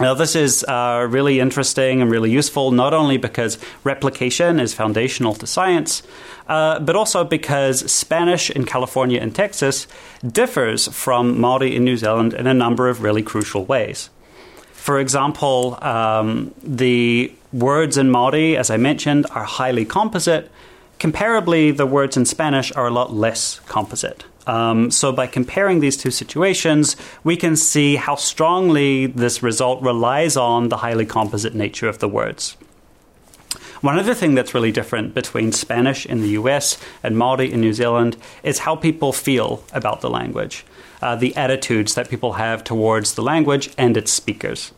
Now, 0.00 0.12
this 0.12 0.34
is 0.34 0.64
uh, 0.64 1.06
really 1.08 1.38
interesting 1.38 2.02
and 2.02 2.10
really 2.10 2.30
useful, 2.30 2.72
not 2.72 2.92
only 2.92 3.16
because 3.16 3.58
replication 3.84 4.58
is 4.58 4.74
foundational 4.74 5.34
to 5.34 5.46
science, 5.46 6.02
uh, 6.48 6.80
but 6.80 6.96
also 6.96 7.22
because 7.22 7.90
Spanish 7.90 8.50
in 8.50 8.64
California 8.64 9.20
and 9.20 9.32
Texas 9.32 9.86
differs 10.26 10.88
from 10.88 11.40
Maori 11.40 11.76
in 11.76 11.84
New 11.84 11.96
Zealand 11.96 12.34
in 12.34 12.48
a 12.48 12.54
number 12.54 12.88
of 12.88 13.02
really 13.02 13.22
crucial 13.22 13.64
ways. 13.64 14.10
For 14.72 14.98
example, 14.98 15.78
um, 15.80 16.52
the 16.62 17.32
words 17.52 17.96
in 17.96 18.10
Maori, 18.10 18.56
as 18.56 18.70
I 18.70 18.76
mentioned, 18.76 19.26
are 19.30 19.44
highly 19.44 19.84
composite. 19.84 20.50
Comparably, 20.98 21.74
the 21.74 21.86
words 21.86 22.16
in 22.16 22.26
Spanish 22.26 22.72
are 22.72 22.88
a 22.88 22.90
lot 22.90 23.12
less 23.12 23.60
composite. 23.66 24.24
Um, 24.46 24.90
so, 24.90 25.12
by 25.12 25.26
comparing 25.26 25.80
these 25.80 25.96
two 25.96 26.10
situations, 26.10 26.96
we 27.22 27.36
can 27.36 27.56
see 27.56 27.96
how 27.96 28.16
strongly 28.16 29.06
this 29.06 29.42
result 29.42 29.82
relies 29.82 30.36
on 30.36 30.68
the 30.68 30.78
highly 30.78 31.06
composite 31.06 31.54
nature 31.54 31.88
of 31.88 31.98
the 31.98 32.08
words. 32.08 32.56
One 33.80 33.98
other 33.98 34.14
thing 34.14 34.34
that's 34.34 34.54
really 34.54 34.72
different 34.72 35.14
between 35.14 35.52
Spanish 35.52 36.06
in 36.06 36.22
the 36.22 36.30
US 36.40 36.78
and 37.02 37.18
Maori 37.18 37.52
in 37.52 37.60
New 37.60 37.74
Zealand 37.74 38.16
is 38.42 38.60
how 38.60 38.76
people 38.76 39.12
feel 39.12 39.62
about 39.72 40.00
the 40.00 40.08
language, 40.08 40.64
uh, 41.02 41.16
the 41.16 41.36
attitudes 41.36 41.94
that 41.94 42.08
people 42.08 42.34
have 42.34 42.64
towards 42.64 43.14
the 43.14 43.22
language 43.22 43.70
and 43.76 43.96
its 43.96 44.10
speakers. 44.10 44.72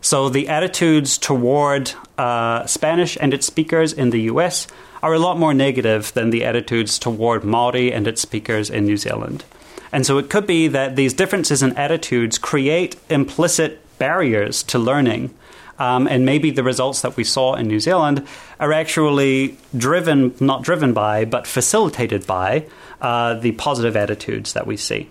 So, 0.00 0.28
the 0.28 0.48
attitudes 0.48 1.18
toward 1.18 1.92
uh, 2.16 2.64
Spanish 2.66 3.18
and 3.20 3.34
its 3.34 3.46
speakers 3.46 3.92
in 3.92 4.10
the 4.10 4.22
US 4.22 4.66
are 5.02 5.14
a 5.14 5.18
lot 5.18 5.38
more 5.38 5.54
negative 5.54 6.12
than 6.14 6.30
the 6.30 6.44
attitudes 6.44 6.98
toward 6.98 7.44
Maori 7.44 7.92
and 7.92 8.06
its 8.06 8.20
speakers 8.20 8.70
in 8.70 8.84
New 8.84 8.96
Zealand. 8.96 9.44
And 9.92 10.04
so 10.04 10.18
it 10.18 10.28
could 10.30 10.46
be 10.46 10.68
that 10.68 10.96
these 10.96 11.14
differences 11.14 11.62
in 11.62 11.76
attitudes 11.76 12.38
create 12.38 12.96
implicit 13.08 13.80
barriers 13.98 14.62
to 14.64 14.78
learning. 14.78 15.34
Um, 15.78 16.06
and 16.06 16.24
maybe 16.24 16.50
the 16.50 16.62
results 16.62 17.02
that 17.02 17.16
we 17.16 17.24
saw 17.24 17.54
in 17.54 17.68
New 17.68 17.80
Zealand 17.80 18.26
are 18.58 18.72
actually 18.72 19.58
driven, 19.76 20.34
not 20.40 20.62
driven 20.62 20.92
by, 20.92 21.24
but 21.24 21.46
facilitated 21.46 22.26
by 22.26 22.66
uh, 23.00 23.34
the 23.34 23.52
positive 23.52 23.94
attitudes 23.94 24.54
that 24.54 24.66
we 24.66 24.76
see. 24.76 25.10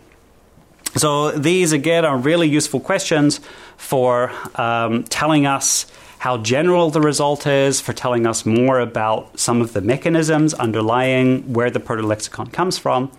So 0.95 1.31
these, 1.31 1.71
again, 1.71 2.05
are 2.05 2.17
really 2.17 2.47
useful 2.47 2.79
questions 2.79 3.39
for 3.77 4.31
um, 4.55 5.03
telling 5.03 5.45
us 5.45 5.85
how 6.25 6.37
general 6.37 6.89
the 6.89 6.99
result 6.99 7.45
is, 7.45 7.79
for 7.79 7.93
telling 7.93 8.25
us 8.25 8.47
more 8.47 8.79
about 8.79 9.39
some 9.39 9.61
of 9.61 9.73
the 9.73 9.81
mechanisms 9.81 10.55
underlying 10.55 11.53
where 11.53 11.69
the 11.69 11.79
proto 11.79 12.01
lexicon 12.01 12.47
comes 12.47 12.79
from. 12.79 13.11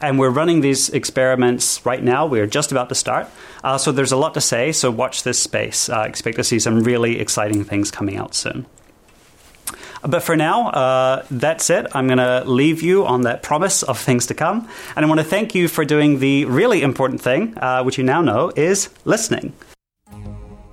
And 0.00 0.18
we're 0.18 0.30
running 0.30 0.62
these 0.62 0.88
experiments 0.88 1.84
right 1.84 2.02
now. 2.02 2.24
We're 2.24 2.46
just 2.46 2.72
about 2.72 2.88
to 2.88 2.94
start. 2.94 3.28
Uh, 3.62 3.76
so 3.76 3.92
there's 3.92 4.12
a 4.12 4.16
lot 4.16 4.32
to 4.32 4.40
say, 4.40 4.72
so 4.72 4.90
watch 4.90 5.24
this 5.24 5.38
space. 5.38 5.90
Uh, 5.90 6.04
expect 6.08 6.38
to 6.38 6.42
see 6.42 6.58
some 6.58 6.82
really 6.82 7.20
exciting 7.20 7.64
things 7.64 7.90
coming 7.90 8.16
out 8.16 8.34
soon. 8.34 8.64
But 10.02 10.22
for 10.22 10.34
now, 10.34 10.68
uh, 10.68 11.26
that's 11.30 11.68
it. 11.68 11.88
I'm 11.92 12.06
going 12.06 12.16
to 12.16 12.44
leave 12.46 12.80
you 12.80 13.04
on 13.04 13.24
that 13.28 13.42
promise 13.42 13.82
of 13.82 13.98
things 13.98 14.24
to 14.28 14.34
come. 14.34 14.66
And 14.96 15.04
I 15.04 15.08
want 15.08 15.20
to 15.20 15.26
thank 15.26 15.54
you 15.54 15.68
for 15.68 15.84
doing 15.84 16.18
the 16.18 16.46
really 16.46 16.80
important 16.80 17.20
thing, 17.20 17.58
uh, 17.58 17.82
which 17.82 17.98
you 17.98 18.04
now 18.04 18.22
know 18.22 18.52
is 18.56 18.88
listening. 19.04 19.52